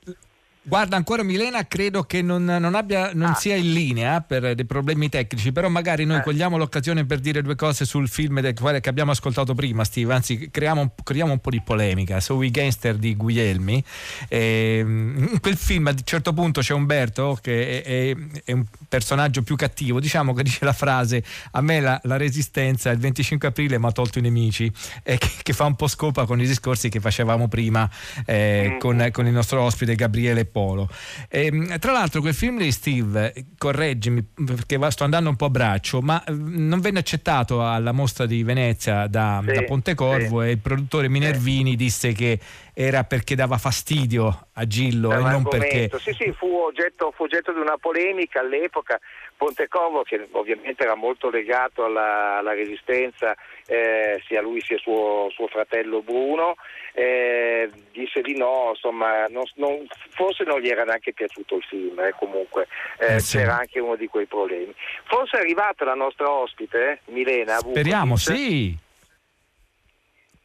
[0.69, 5.09] Guarda, ancora Milena credo che non, non abbia, non sia in linea per dei problemi
[5.09, 8.87] tecnici, però magari noi cogliamo l'occasione per dire due cose sul film del quale che
[8.87, 13.15] abbiamo ascoltato prima, Steve, anzi creiamo, un- creiamo un po' di polemica sui gangster di
[13.15, 13.83] Guglielmi.
[14.27, 18.63] Ehm, in quel film a un certo punto c'è Umberto che è, è- è un
[18.87, 23.47] personaggio più cattivo, diciamo che dice la frase a me la, la resistenza il 25
[23.47, 26.45] aprile mi ha tolto i nemici, e che, che fa un po' scopa con i
[26.45, 27.89] discorsi che facevamo prima
[28.25, 30.89] eh, con, con il nostro ospite Gabriele Polo.
[31.29, 35.49] Ehm, tra l'altro quel film di Steve, eh, correggimi perché sto andando un po' a
[35.49, 40.47] braccio, ma eh, non venne accettato alla mostra di Venezia da, Sì, da Pontecorvo sì.
[40.47, 42.39] e il produttore Minervini disse che
[42.73, 45.65] era perché dava fastidio a Gillo e non perché...
[45.65, 45.99] argomento.
[45.99, 48.99] Sì, sì, fu oggetto, fu oggetto di una polemica all'epoca.
[49.39, 53.33] Pontecorvo, che ovviamente era molto legato alla, alla resistenza,
[53.67, 56.55] eh, sia lui sia suo, suo fratello Bruno,
[56.91, 61.97] eh, disse di no, insomma, non- non- forse non gli era neanche piaciuto il film,
[62.01, 62.67] eh, comunque
[62.99, 63.37] eh, Eh, sì.
[63.37, 64.75] c'era anche uno di quei problemi.
[65.05, 67.59] Forse è arrivata la nostra ospite, eh, Milena.
[67.59, 68.37] Speriamo, Vukovic.
[68.45, 68.77] sì.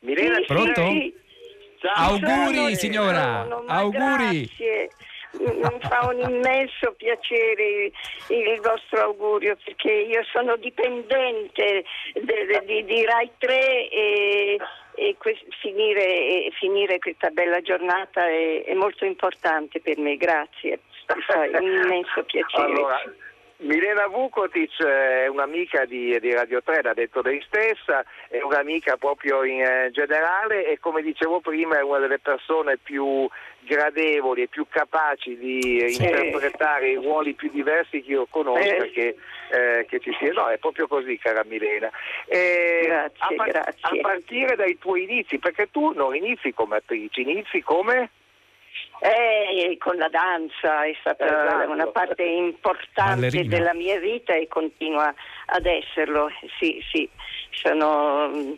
[0.01, 0.89] Milena, Sì, Pronto?
[0.91, 1.15] sì.
[1.97, 4.47] Auguri Sono- signora, auguri.
[4.47, 4.91] Grazie.
[5.39, 7.91] Mi fa un immenso piacere
[8.29, 14.59] il vostro augurio perché io sono dipendente de- de- di, di Rai 3 e,
[14.95, 20.81] e que- finire, finire questa bella giornata è, è molto importante per me, grazie.
[21.15, 22.63] Mi fa un immenso piacere.
[22.63, 23.03] Allora,
[23.59, 29.45] Milena Vukotic è un'amica di, di Radio 3, l'ha detto lei stessa, è un'amica proprio
[29.45, 33.29] in eh, generale e come dicevo prima è una delle persone più
[33.65, 36.03] gradevoli e più capaci di eh, Sì.
[36.03, 38.91] interpretare i ruoli più diversi che io conosca Eh.
[38.91, 39.17] che,
[39.51, 40.33] eh, che ci sia.
[40.33, 41.91] No, è proprio così, cara Milena.
[42.27, 43.79] E Grazie, a, par- grazie.
[43.81, 48.11] a partire dai tuoi inizi, perché tu non inizi come attrice, inizi come...
[49.01, 51.71] Eh, con la danza è stata Esatto.
[51.71, 53.57] una parte importante Ballerina.
[53.57, 55.13] della mia vita e continua
[55.47, 56.29] ad esserlo.
[56.59, 57.09] Sì, sì,
[57.51, 58.57] sono,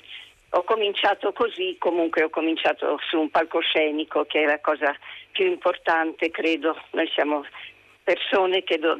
[0.50, 4.94] ho cominciato così, comunque ho cominciato su un palcoscenico che è la cosa
[5.32, 6.76] più importante, credo.
[6.92, 7.44] Noi siamo
[8.02, 8.98] persone che do-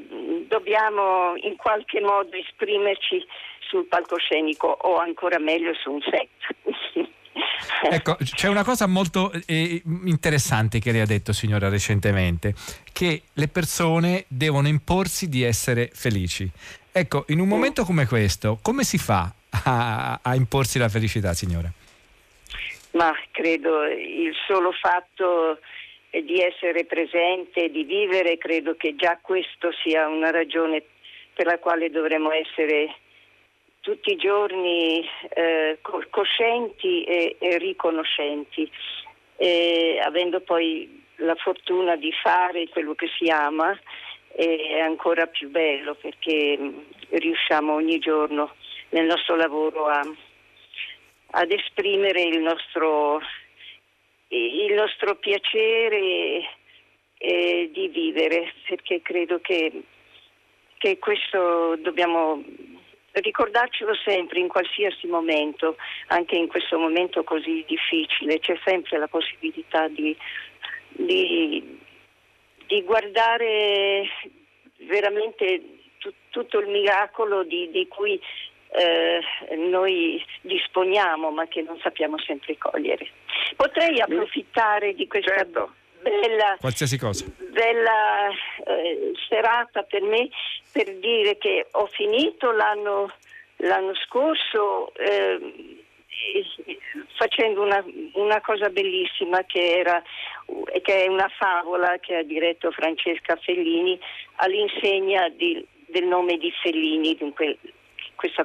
[0.49, 3.25] dobbiamo in qualche modo esprimerci
[3.61, 6.29] sul palcoscenico o ancora meglio su un set.
[7.83, 12.55] Ecco, c'è una cosa molto eh, interessante che lei ha detto, signora, recentemente,
[12.93, 16.51] che le persone devono imporsi di essere felici.
[16.91, 19.31] Ecco, in un momento come questo, come si fa
[19.65, 21.71] a, a imporsi la felicità, signora?
[22.93, 25.59] Ma credo il solo fatto
[26.11, 30.83] di essere presente, di vivere, credo che già questo sia una ragione
[31.35, 32.95] per la quale dovremmo essere
[33.81, 35.79] tutti i giorni eh,
[36.11, 38.69] coscienti e, e riconoscenti,
[39.37, 43.79] e, avendo poi la fortuna di fare quello che si ama
[44.35, 46.79] è ancora più bello perché mm,
[47.11, 48.55] riusciamo ogni giorno
[48.91, 50.03] nel nostro lavoro a,
[51.31, 53.21] ad esprimere il nostro,
[54.29, 56.45] il nostro piacere
[57.19, 59.83] eh, di vivere, perché credo che,
[60.79, 62.43] che questo dobbiamo
[63.21, 65.77] ricordarcelo sempre in qualsiasi momento,
[66.09, 70.15] anche in questo momento così difficile, c'è sempre la possibilità di,
[70.91, 71.79] di,
[72.67, 74.07] di guardare
[74.81, 75.63] veramente
[75.99, 78.21] tu, tutto il miracolo di, di cui
[78.77, 79.21] eh,
[79.57, 83.09] noi disponiamo ma che non sappiamo sempre cogliere.
[83.57, 85.73] Potrei approfittare di questa certo.
[86.03, 86.57] bella,
[87.51, 88.29] bella
[88.67, 90.29] eh, serata per me
[90.73, 93.11] per dire che ho finito l'anno,
[93.57, 95.85] l'anno scorso eh,
[97.17, 97.83] facendo una,
[98.15, 100.03] una, cosa bellissima che, era,
[100.83, 103.99] che è una favola che ha diretto Francesca Fellini
[104.37, 107.59] all'insegna di, del nome di Fellini, dunque
[108.17, 108.43] questa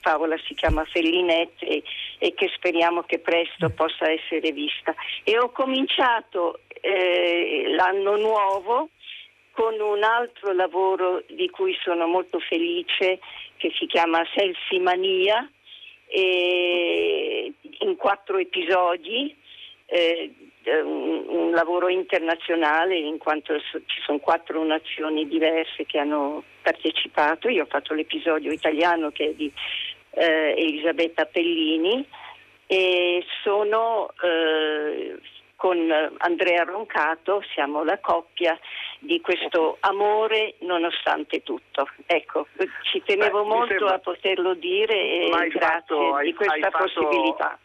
[0.00, 1.82] favola si chiama Fellinette e,
[2.18, 4.94] e, che speriamo che presto possa essere vista.
[5.24, 8.90] E ho cominciato eh, l'anno nuovo
[9.50, 13.20] con un altro lavoro di cui sono molto felice
[13.56, 15.48] che si chiama Selfie Mania
[16.16, 19.34] in quattro episodi.
[19.86, 20.32] Eh,
[20.82, 27.48] un, un, lavoro internazionale in quanto ci sono quattro nazioni diverse che hanno partecipato.
[27.48, 29.52] Io ho fatto l'episodio italiano che è di
[30.10, 32.06] eh, Elisabetta Pellini
[32.66, 35.18] e sono eh,
[35.56, 38.58] con Andrea Roncato, siamo la coppia
[38.98, 41.88] di questo amore nonostante tutto.
[42.06, 42.46] Ecco,
[42.90, 43.94] ci tenevo Beh, molto sembra...
[43.94, 46.84] a poterlo dire e grazie fatto, di questa fatto...
[46.84, 47.58] possibilità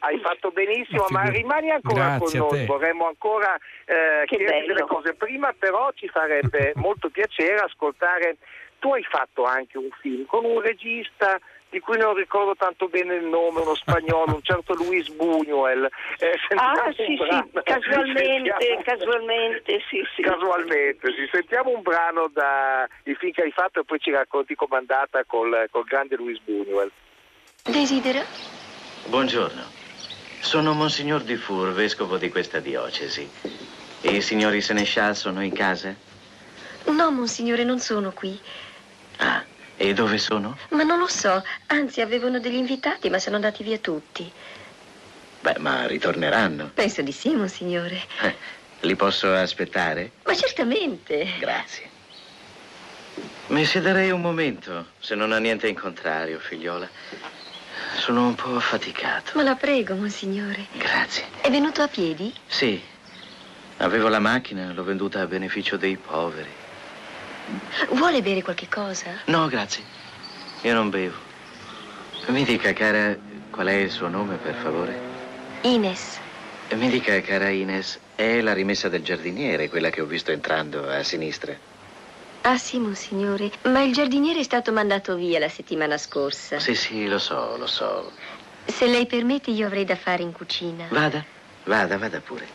[0.00, 4.86] hai fatto benissimo, ma, ma rimani ancora Grazie con noi, vorremmo ancora eh, chiederti delle
[4.86, 5.14] cose.
[5.14, 8.36] Prima però ci farebbe molto piacere ascoltare,
[8.78, 11.38] tu hai fatto anche un film con un regista
[11.70, 15.86] di cui non ricordo tanto bene il nome, uno spagnolo, un certo Luis Buñuel.
[16.18, 18.82] Eh, ah sì, sì, casualmente, sentiamo...
[18.82, 20.22] casualmente, sì, sì.
[20.22, 21.28] Casualmente, sì.
[21.30, 25.24] Sentiamo un brano da il film che hai fatto e poi ci racconti com'è andata
[25.24, 26.90] col, col grande Luis Buñuel.
[27.64, 28.22] Desidera?
[29.08, 29.77] Buongiorno.
[30.40, 33.28] Sono Monsignor Dufour, vescovo di questa diocesi.
[34.00, 35.94] E i signori Senescial sono in casa?
[36.86, 38.38] No, Monsignore, non sono qui.
[39.18, 39.44] Ah,
[39.76, 40.56] e dove sono?
[40.70, 41.42] Ma non lo so.
[41.66, 44.30] Anzi, avevano degli invitati, ma sono andati via tutti.
[45.40, 46.70] Beh, ma ritorneranno?
[46.72, 48.02] Penso di sì, Monsignore.
[48.22, 48.34] Eh,
[48.80, 50.12] li posso aspettare?
[50.24, 51.26] Ma certamente.
[51.38, 51.96] Grazie.
[53.48, 56.88] Mi siederei un momento, se non ha niente in contrario, figliola.
[57.98, 59.32] Sono un po' affaticato.
[59.34, 60.66] Ma la prego, monsignore.
[60.72, 61.24] Grazie.
[61.40, 62.32] È venuto a piedi?
[62.46, 62.80] Sì.
[63.78, 66.48] Avevo la macchina, l'ho venduta a beneficio dei poveri.
[67.90, 69.10] Vuole bere qualche cosa?
[69.26, 69.82] No, grazie.
[70.62, 71.16] Io non bevo.
[72.28, 73.16] Mi dica, cara,
[73.50, 75.00] qual è il suo nome, per favore?
[75.62, 76.18] Ines.
[76.74, 81.02] Mi dica, cara Ines, è la rimessa del giardiniere, quella che ho visto entrando a
[81.02, 81.56] sinistra.
[82.48, 86.58] Ah sì, monsignore, ma il giardiniere è stato mandato via la settimana scorsa.
[86.58, 88.10] Sì, sì, lo so, lo so.
[88.64, 90.86] Se lei permette, io avrei da fare in cucina.
[90.90, 91.22] Vada,
[91.64, 92.48] vada, vada pure.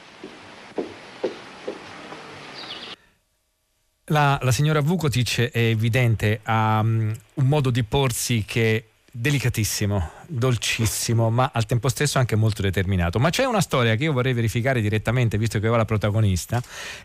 [4.05, 11.29] La, la signora Vukotic è evidente, ha um, un modo di porsi che delicatissimo, dolcissimo,
[11.29, 13.19] ma al tempo stesso anche molto determinato.
[13.19, 16.59] Ma c'è una storia che io vorrei verificare direttamente, visto che ho la protagonista,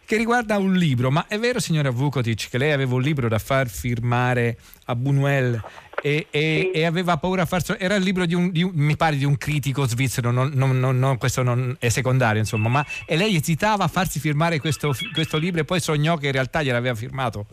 [0.06, 1.10] che riguarda un libro.
[1.10, 4.56] Ma è vero, signora Vukotic, che lei aveva un libro da far firmare
[4.86, 5.60] a Buñuel
[6.00, 7.76] e, e, e, aveva paura a farlo.
[7.78, 10.78] Era il libro di un, di un, mi pare di un critico svizzero, non, non,
[10.78, 12.70] non, questo non è secondario, insomma.
[12.70, 16.32] Ma e lei esitava a farsi firmare questo, questo libro e poi sognò che in
[16.32, 17.44] realtà gliel'aveva firmato.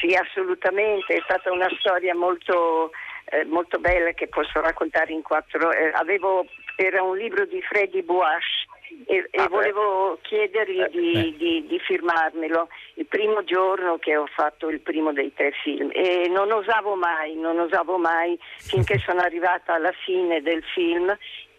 [0.00, 2.90] Sì, assolutamente, è stata una storia molto
[3.26, 5.72] eh, molto bella che posso raccontare in quattro.
[5.72, 6.46] Eh, avevo,
[6.76, 8.66] era un libro di Freddy Boash
[9.06, 12.68] e, e ah, volevo chiedergli eh, di, di, di, firmarmelo.
[12.94, 15.90] Il primo giorno che ho fatto il primo dei tre film.
[15.92, 21.16] E non osavo mai, non osavo mai finché sono arrivata alla fine del film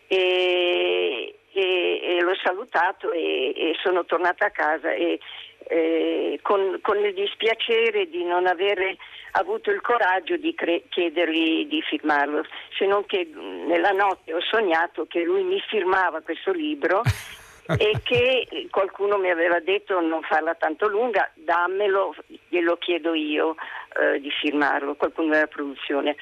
[0.07, 5.19] e, e, e l'ho salutato e, sono tornata a casa e
[5.67, 8.97] eh, con, con, il dispiacere di non avere
[9.31, 12.45] avuto il coraggio di cre- chiedergli di firmarlo,
[12.77, 17.01] se non che nella notte ho sognato che lui mi firmava questo libro
[17.77, 22.15] e che qualcuno mi aveva detto non farla tanto lunga, dammelo,
[22.47, 23.55] glielo chiedo io
[23.99, 26.15] eh, di firmarlo, qualcuno della produzione.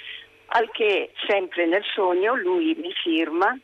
[0.47, 3.57] Al che sempre nel sogno lui mi firma,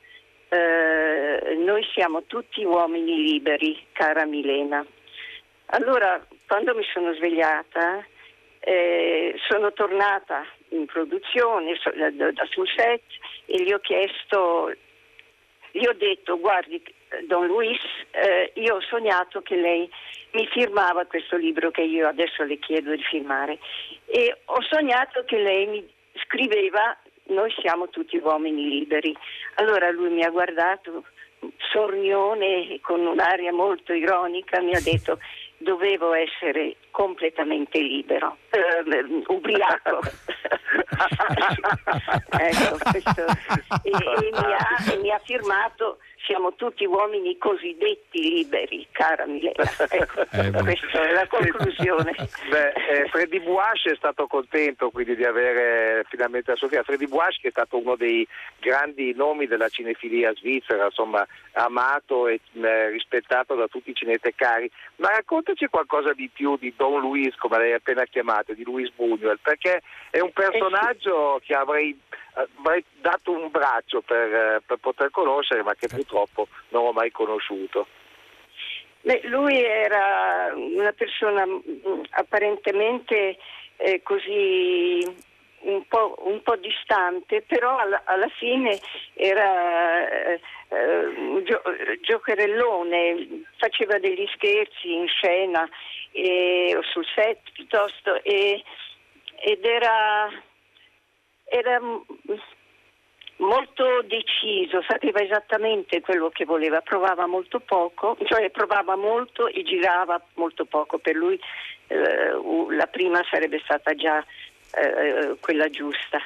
[0.50, 4.86] eh, noi siamo tutti uomini liberi, cara Milena.
[5.74, 8.06] Allora, quando mi sono svegliata,
[8.60, 13.02] eh, sono tornata in produzione so, da, da, sul set
[13.46, 14.74] e gli ho chiesto,
[15.72, 16.84] gli ho detto, guardi,
[17.26, 17.80] Don Luis,
[18.12, 19.90] eh, io ho sognato che lei
[20.32, 23.58] mi firmava questo libro che io adesso le chiedo di firmare
[24.06, 25.94] e ho sognato che lei mi
[26.26, 26.98] scriveva
[27.28, 29.16] noi siamo tutti uomini liberi.
[29.56, 31.06] Allora lui mi ha guardato
[31.72, 35.20] sornione con un'aria molto ironica, mi ha detto
[35.62, 40.00] dovevo essere completamente libero, eh, ubriaco.
[42.40, 43.26] ecco, questo,
[43.84, 49.50] e, e, mi ha, e, mi ha, firmato siamo tutti uomini cosiddetti liberi, cara Milena.
[49.92, 52.14] Ecco, eh, questa è la conclusione.
[52.50, 56.84] Beh, eh, Freddy Buash è stato contento quindi di avere finalmente la sua figlia.
[56.84, 58.26] Freddy Buash che è stato uno dei
[58.60, 64.70] grandi nomi della cinefilia svizzera, insomma amato e eh, rispettato da tutti i cinetecari.
[64.98, 69.38] Ma raccontaci qualcosa di più di Don Luis, come l'hai appena chiamato, di Luis Buñuel,
[69.42, 71.98] perché è un personaggio che avrei
[72.34, 77.12] avrei dato un braccio per, eh, per, poter conoscere, ma che purtroppo non ho mai
[77.12, 77.88] conosciuto.
[79.02, 81.62] Beh, lui era una persona mm,
[82.12, 83.38] apparentemente
[83.78, 85.30] eh, così
[85.62, 88.80] un po', un po', distante, però alla, alla fine
[89.14, 90.40] era eh,
[91.18, 91.62] un gio-
[92.02, 95.68] giocherellone, faceva degli scherzi in scena
[96.12, 98.64] eh, o sul set piuttosto e,
[99.44, 100.30] ed era
[101.52, 101.82] era
[103.38, 110.24] molto deciso, sapeva esattamente quello che voleva, provava molto poco, cioè provava molto e girava
[110.36, 111.38] molto poco, per lui
[111.88, 112.32] eh,
[112.70, 114.26] la prima sarebbe stata già
[114.76, 116.22] eh, quella giusta.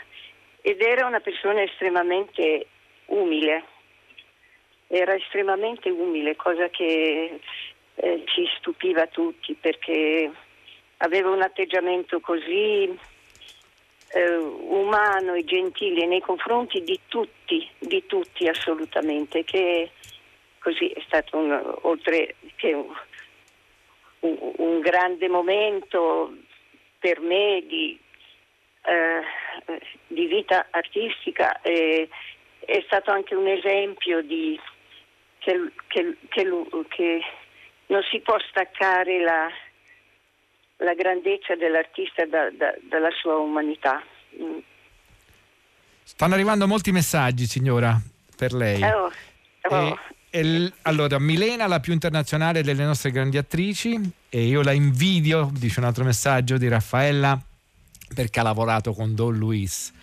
[0.62, 2.68] Ed era una persona estremamente
[3.06, 3.64] umile,
[4.88, 7.40] era estremamente umile, cosa che
[7.96, 10.30] eh, ci stupiva tutti perché
[10.98, 13.14] aveva un atteggiamento così
[14.10, 19.92] eh, umano e gentile nei confronti di tutti, di tutti assolutamente, che
[20.60, 22.88] così è stato un, oltre che un,
[24.22, 26.34] un, un grande momento
[27.00, 28.00] per me di,
[28.86, 29.22] eh,
[30.08, 32.10] di vita artistica, eh,
[32.60, 34.60] è stato anche un esempio di,
[35.40, 36.44] che, che, che,
[36.88, 37.22] che
[37.88, 39.50] non si può staccare la,
[40.78, 44.02] la grandezza dell'artista da, da, dalla sua umanità.
[44.42, 44.58] Mm.
[46.04, 48.00] Stanno arrivando molti messaggi, signora,
[48.36, 48.82] per lei.
[48.84, 49.12] Oh,
[49.70, 50.00] oh.
[50.30, 54.00] E, e, allora, Milena, la più internazionale delle nostre grandi attrici,
[54.30, 57.40] e io la invidio, dice un altro messaggio di Raffaella,
[58.14, 59.94] perché ha lavorato con Don Luis.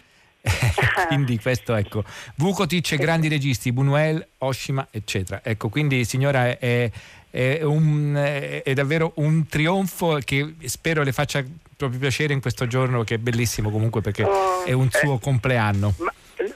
[1.07, 2.03] quindi questo ecco
[2.35, 6.91] Vukotic grandi registi Buñuel, Oshima eccetera ecco quindi signora è,
[7.33, 8.15] è, un,
[8.63, 11.43] è, davvero un trionfo che spero le faccia
[11.75, 15.19] proprio piacere in questo giorno che è bellissimo comunque perché oh, è un suo eh,
[15.19, 15.95] compleanno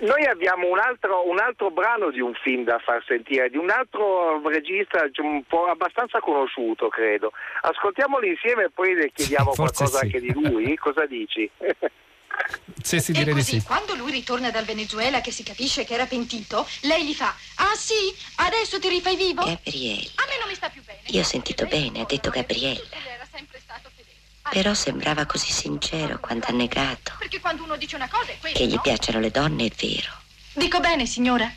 [0.01, 3.71] noi abbiamo un altro, un altro, brano di un film da far sentire, di un
[3.71, 7.33] altro regista un po' abbastanza conosciuto, credo.
[7.61, 10.05] Ascoltiamolo insieme e poi le chiediamo sì, qualcosa sì.
[10.05, 10.77] anche di lui.
[10.77, 11.49] Cosa dici?
[12.83, 13.67] Sì, sì, direi e così, di sì.
[13.67, 17.75] quando lui ritorna dal Venezuela che si capisce che era pentito, lei gli fa: Ah
[17.77, 19.45] sì, adesso ti rifai vivo?
[19.45, 20.11] Gabriele.
[20.17, 21.01] A me non mi sta più bene.
[21.07, 22.81] Io ho sentito bene, ha detto Gabriella.
[24.49, 27.15] Però sembrava così sincero quando ha negato.
[27.19, 28.57] Perché quando uno dice una cosa è quella.
[28.57, 28.81] Che gli no?
[28.81, 30.13] piacciono le donne è vero.
[30.53, 31.53] Dico bene, signora.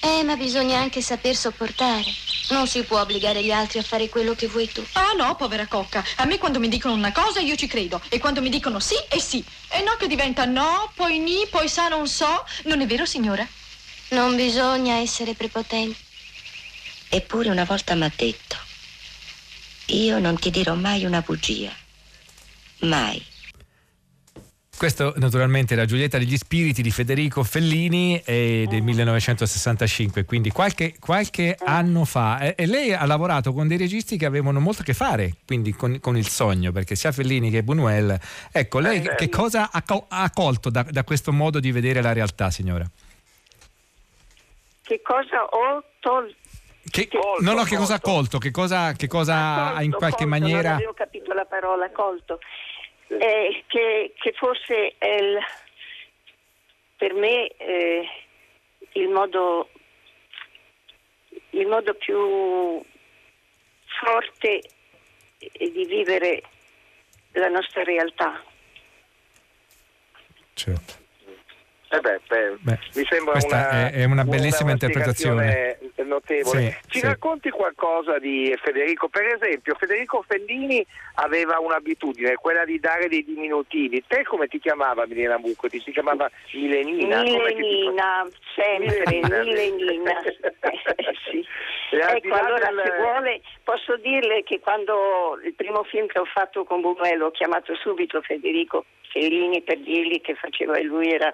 [0.00, 2.12] Eh, ma bisogna anche saper sopportare.
[2.48, 4.84] Non si può obbligare gli altri a fare quello che vuoi tu.
[4.92, 6.04] Ah no, povera cocca.
[6.16, 8.00] A me quando mi dicono una cosa io ci credo.
[8.08, 9.44] E quando mi dicono sì è sì.
[9.68, 12.44] E no che diventa no, poi ni, poi sa non so.
[12.64, 13.46] Non è vero, signora?
[14.10, 16.04] Non bisogna essere prepotenti.
[17.08, 18.56] Eppure una volta mi ha detto,
[19.86, 21.74] io non ti dirò mai una bugia.
[22.80, 23.24] Mai.
[24.76, 31.56] Questo naturalmente era Giulietta degli Spiriti di Federico Fellini eh, del 1965, quindi qualche, qualche
[31.58, 32.40] anno fa.
[32.40, 35.72] E, e, lei ha lavorato con dei registi che avevano molto a che fare quindi
[35.72, 38.20] con, con il sogno, perché sia Fellini che Buñuel.
[38.52, 42.12] Ecco, lei eh, che cosa ha, ha colto da, da, questo modo di vedere la
[42.12, 42.84] realtà, signora?
[44.82, 46.36] Che cosa ho tolto?
[46.88, 48.36] Che, colto, no, no, che cosa ha colto?
[48.36, 50.68] Che cosa, che cosa ha in qualche colto, maniera...
[50.68, 52.38] Non avevo capito la parola colto
[53.08, 55.38] eh, che, che, forse è il,
[56.96, 58.08] per me eh,
[58.92, 59.68] il modo
[61.50, 62.82] il modo più
[64.00, 64.60] forte
[65.38, 66.42] è di vivere
[67.32, 68.42] la nostra realtà.
[70.54, 71.05] Certo.
[71.88, 75.78] Eh beh, beh, Beh, mi sembra questa una, è- è una bellissima spiegazione interpretazione.
[76.04, 76.60] notevole.
[76.82, 77.06] Sì, Ci sì.
[77.06, 79.08] racconti qualcosa di Federico?
[79.08, 80.84] Per esempio, Federico Fellini
[81.14, 84.02] aveva un'abitudine, quella di dare dei diminutivi.
[84.06, 85.68] Te come ti chiamava Milena Bucco?
[85.68, 87.22] Ti si chiamava Milenina?
[87.22, 89.04] Milenina, sempre,
[89.44, 90.12] Milenina.
[90.66, 91.44] Eh, sì.
[91.96, 96.64] Ecco, allora del- se vuole posso dirle che quando il primo film che ho fatto
[96.64, 101.32] con Buñuel ho chiamato subito Federico Fellini per dirgli che faceva e lui era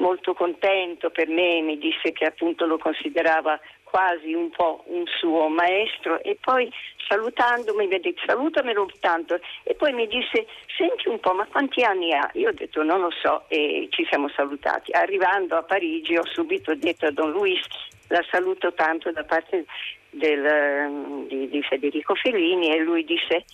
[0.00, 5.48] molto contento per me, mi disse che appunto lo considerava quasi un po' un suo
[5.48, 6.70] maestro e poi
[7.08, 10.46] salutandomi mi ha detto salutamelo tanto e poi mi disse
[10.76, 12.30] senti un po' ma quanti anni ha?
[12.34, 14.92] Io ho detto non lo so e ci siamo salutati.
[14.92, 17.60] Arrivando a Parigi ho subito detto a Don Luis
[18.08, 19.64] la saluto tanto da parte
[20.10, 23.44] del, di, di Federico Fellini e lui disse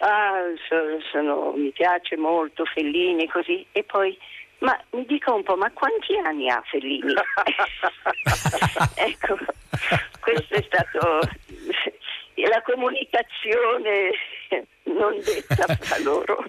[0.00, 4.16] ah so- sono- mi piace molto Fellini così e poi
[4.58, 7.12] ma mi dica un po' ma quanti anni ha Fellini?
[8.94, 9.38] ecco
[10.20, 11.20] questo è stato
[12.34, 14.10] la comunicazione
[14.84, 16.44] non detta fra loro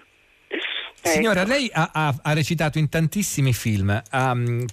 [1.01, 1.49] Signora, Ecco.
[1.49, 4.65] lei ha, ha- ha recitato in tantissimi film, ha mm,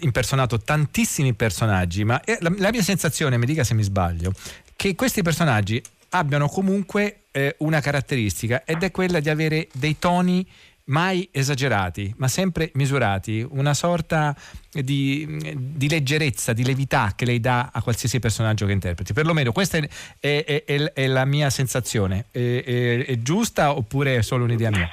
[0.00, 4.32] impersonato tantissimi personaggi, ma eh, la, la mia sensazione, mi dica se mi sbaglio,
[4.76, 10.46] che questi personaggi abbiano comunque eh, una caratteristica ed è quella di avere dei toni
[10.88, 14.34] mai esagerati, ma sempre misurati, una sorta
[14.70, 15.26] di,
[15.56, 19.12] di leggerezza, di levità che lei dà a qualsiasi personaggio che interpreti.
[19.12, 19.88] Perlomeno questa è,
[20.20, 22.26] è- è- è- la mia sensazione.
[22.30, 24.90] È giusta oppure è solo un'idea mia?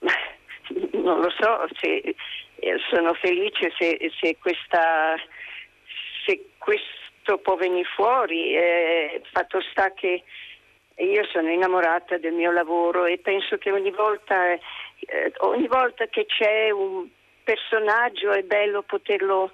[0.92, 2.14] non lo so se
[2.60, 5.14] eh, sono felice se, se questa
[6.26, 10.22] se questo può venire fuori eh, fatto sta che
[10.98, 14.60] io sono innamorata del mio lavoro e penso che ogni volta eh,
[15.38, 17.06] ogni volta che c'è un
[17.44, 19.50] personaggio è bello poterlo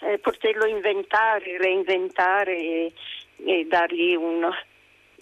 [0.00, 2.92] eh, poterlo inventare reinventare e,
[3.44, 4.48] e dargli un,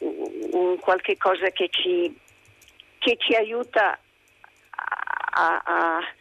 [0.01, 2.15] un qualche cosa che ci
[2.99, 3.99] che ci aiuta
[5.35, 6.15] a, a-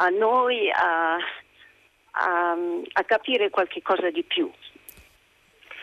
[0.00, 1.16] a noi a,
[2.12, 4.50] a- capire qualche cosa di più.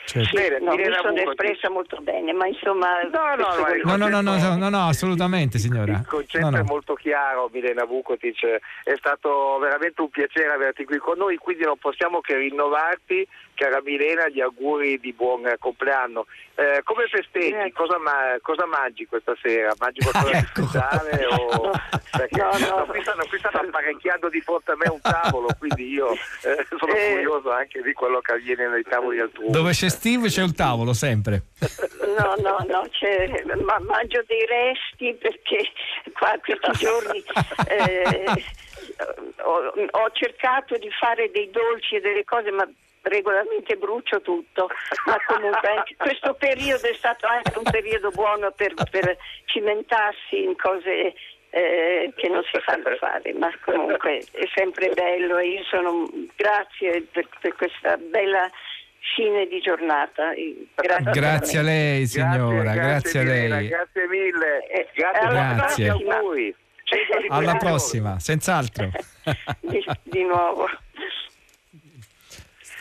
[0.05, 0.37] Certo.
[0.37, 3.01] Sì, no, mi sono espressa molto bene, ma insomma...
[3.11, 5.93] No, no, no, No, no, no, no, no, assolutamente signora.
[5.93, 6.57] Il concetto No, no.
[6.57, 11.63] è molto chiaro, Milena Vukotic, è stato veramente un piacere averti qui con noi, quindi
[11.63, 16.27] non possiamo che rinnovarti, cara Milena, gli auguri di buon compleanno.
[16.55, 17.71] Eh, come festeggi?
[17.71, 19.73] Cosa, ma- cosa mangi questa sera?
[19.79, 21.25] Mangi qualcosa di speciale?
[21.25, 21.71] O...
[22.15, 22.77] Perché No, no.
[22.77, 26.65] no, qui, stanno, qui stanno apparecchiando di fronte a me un tavolo, quindi io eh,
[26.77, 27.11] sono Eh.
[27.15, 29.49] curioso anche di quello che avviene nei tavoli altrui.
[29.51, 31.41] Dove c'è Steve c'è il tavolo, sempre.
[32.17, 35.69] No, no, no, c'è- ma mangio dei resti perché
[36.13, 37.21] qua questi giorni
[37.67, 38.23] eh,
[39.43, 42.65] ho, ho cercato di fare dei dolci e delle cose, ma
[43.05, 44.69] regolarmente brucio tutto.
[45.05, 50.55] Ma comunque anche questo periodo è stato anche un periodo buono per, per cimentarsi in
[50.55, 51.13] cose
[51.49, 57.03] eh, che non si fanno fare, ma comunque è sempre bello e io sono grazie
[57.11, 58.49] per, per questa bella
[59.15, 60.33] fine di giornata.
[60.75, 63.67] Grazie, Grazie a lei signora, grazie, a Milena, lei.
[63.67, 64.67] Grazie mille.
[64.93, 65.87] Grazie, alla Grazie.
[65.87, 66.55] tanti auguri.
[66.83, 68.89] Cento di Alla prossima, senz'altro.
[69.61, 70.67] di, di nuovo.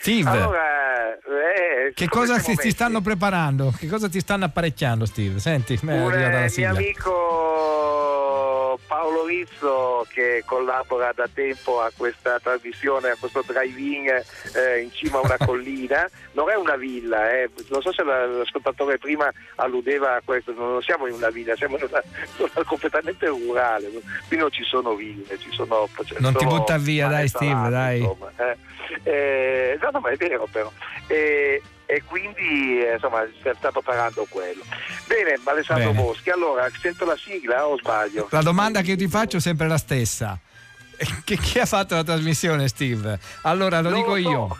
[0.05, 3.73] Steve, Allora, eh, che come cosa ti, stanno preparando?
[3.75, 5.39] Che cosa ti stanno apparecchiando Steve?
[5.39, 7.54] Senti, Un eh, mio amico
[9.25, 15.17] Paolo Rizzo che collabora da tempo a questa trasmissione, a questo drive-in eh, in cima
[15.17, 17.49] a una collina, non è una villa, eh.
[17.69, 21.77] non so se la- l'ascoltatore prima alludeva a questo, non siamo in una villa, siamo
[21.77, 22.01] in una
[22.37, 23.89] zona completamente rurale,
[24.27, 25.89] qui non ci sono ville, ci sono...
[26.03, 27.99] c'è Non ti butta via, dai, Steve, dai.
[27.99, 28.57] insomma, eh.
[29.03, 30.71] Eh, no, no, ma è vero però.
[31.85, 34.63] E quindi eh, insomma sta preparando quello.
[35.07, 36.03] Bene, Alessandro Bene.
[36.03, 38.27] Boschi, allora sento la sigla o sbaglio?
[38.31, 40.39] La domanda che io ti faccio è sempre la stessa.
[41.23, 43.19] Che, chi ha fatto la trasmissione, Steve?
[43.41, 44.29] Allora lo Non dico lo so.
[44.29, 44.57] io.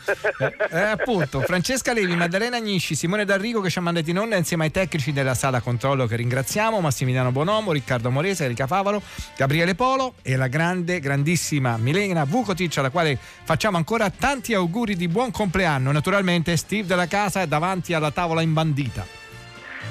[0.70, 4.66] Eh, appunto, Francesca Levi, Maddalena Agnisci, Simone D'Arrigo che ci ha mandato in onda insieme
[4.66, 9.02] ai tecnici della sala controllo che ringraziamo, Massimiliano Bonomo, Riccardo Morese, Erika Favaro,
[9.38, 15.08] Gabriele Polo e la grande, grandissima Milena Vukotic alla quale facciamo ancora tanti auguri di
[15.08, 15.92] buon compleanno.
[15.92, 19.24] Naturalmente Steve della casa è davanti alla tavola imbandita.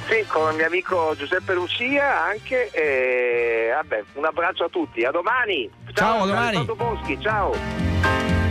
[0.06, 2.70] Sì, con il mio amico Giuseppe Lucia anche.
[2.70, 5.70] E, vabbè, un abbraccio a tutti, a domani.
[5.94, 6.64] Ciao, a da domani.
[6.64, 8.43] Boschi, ciao.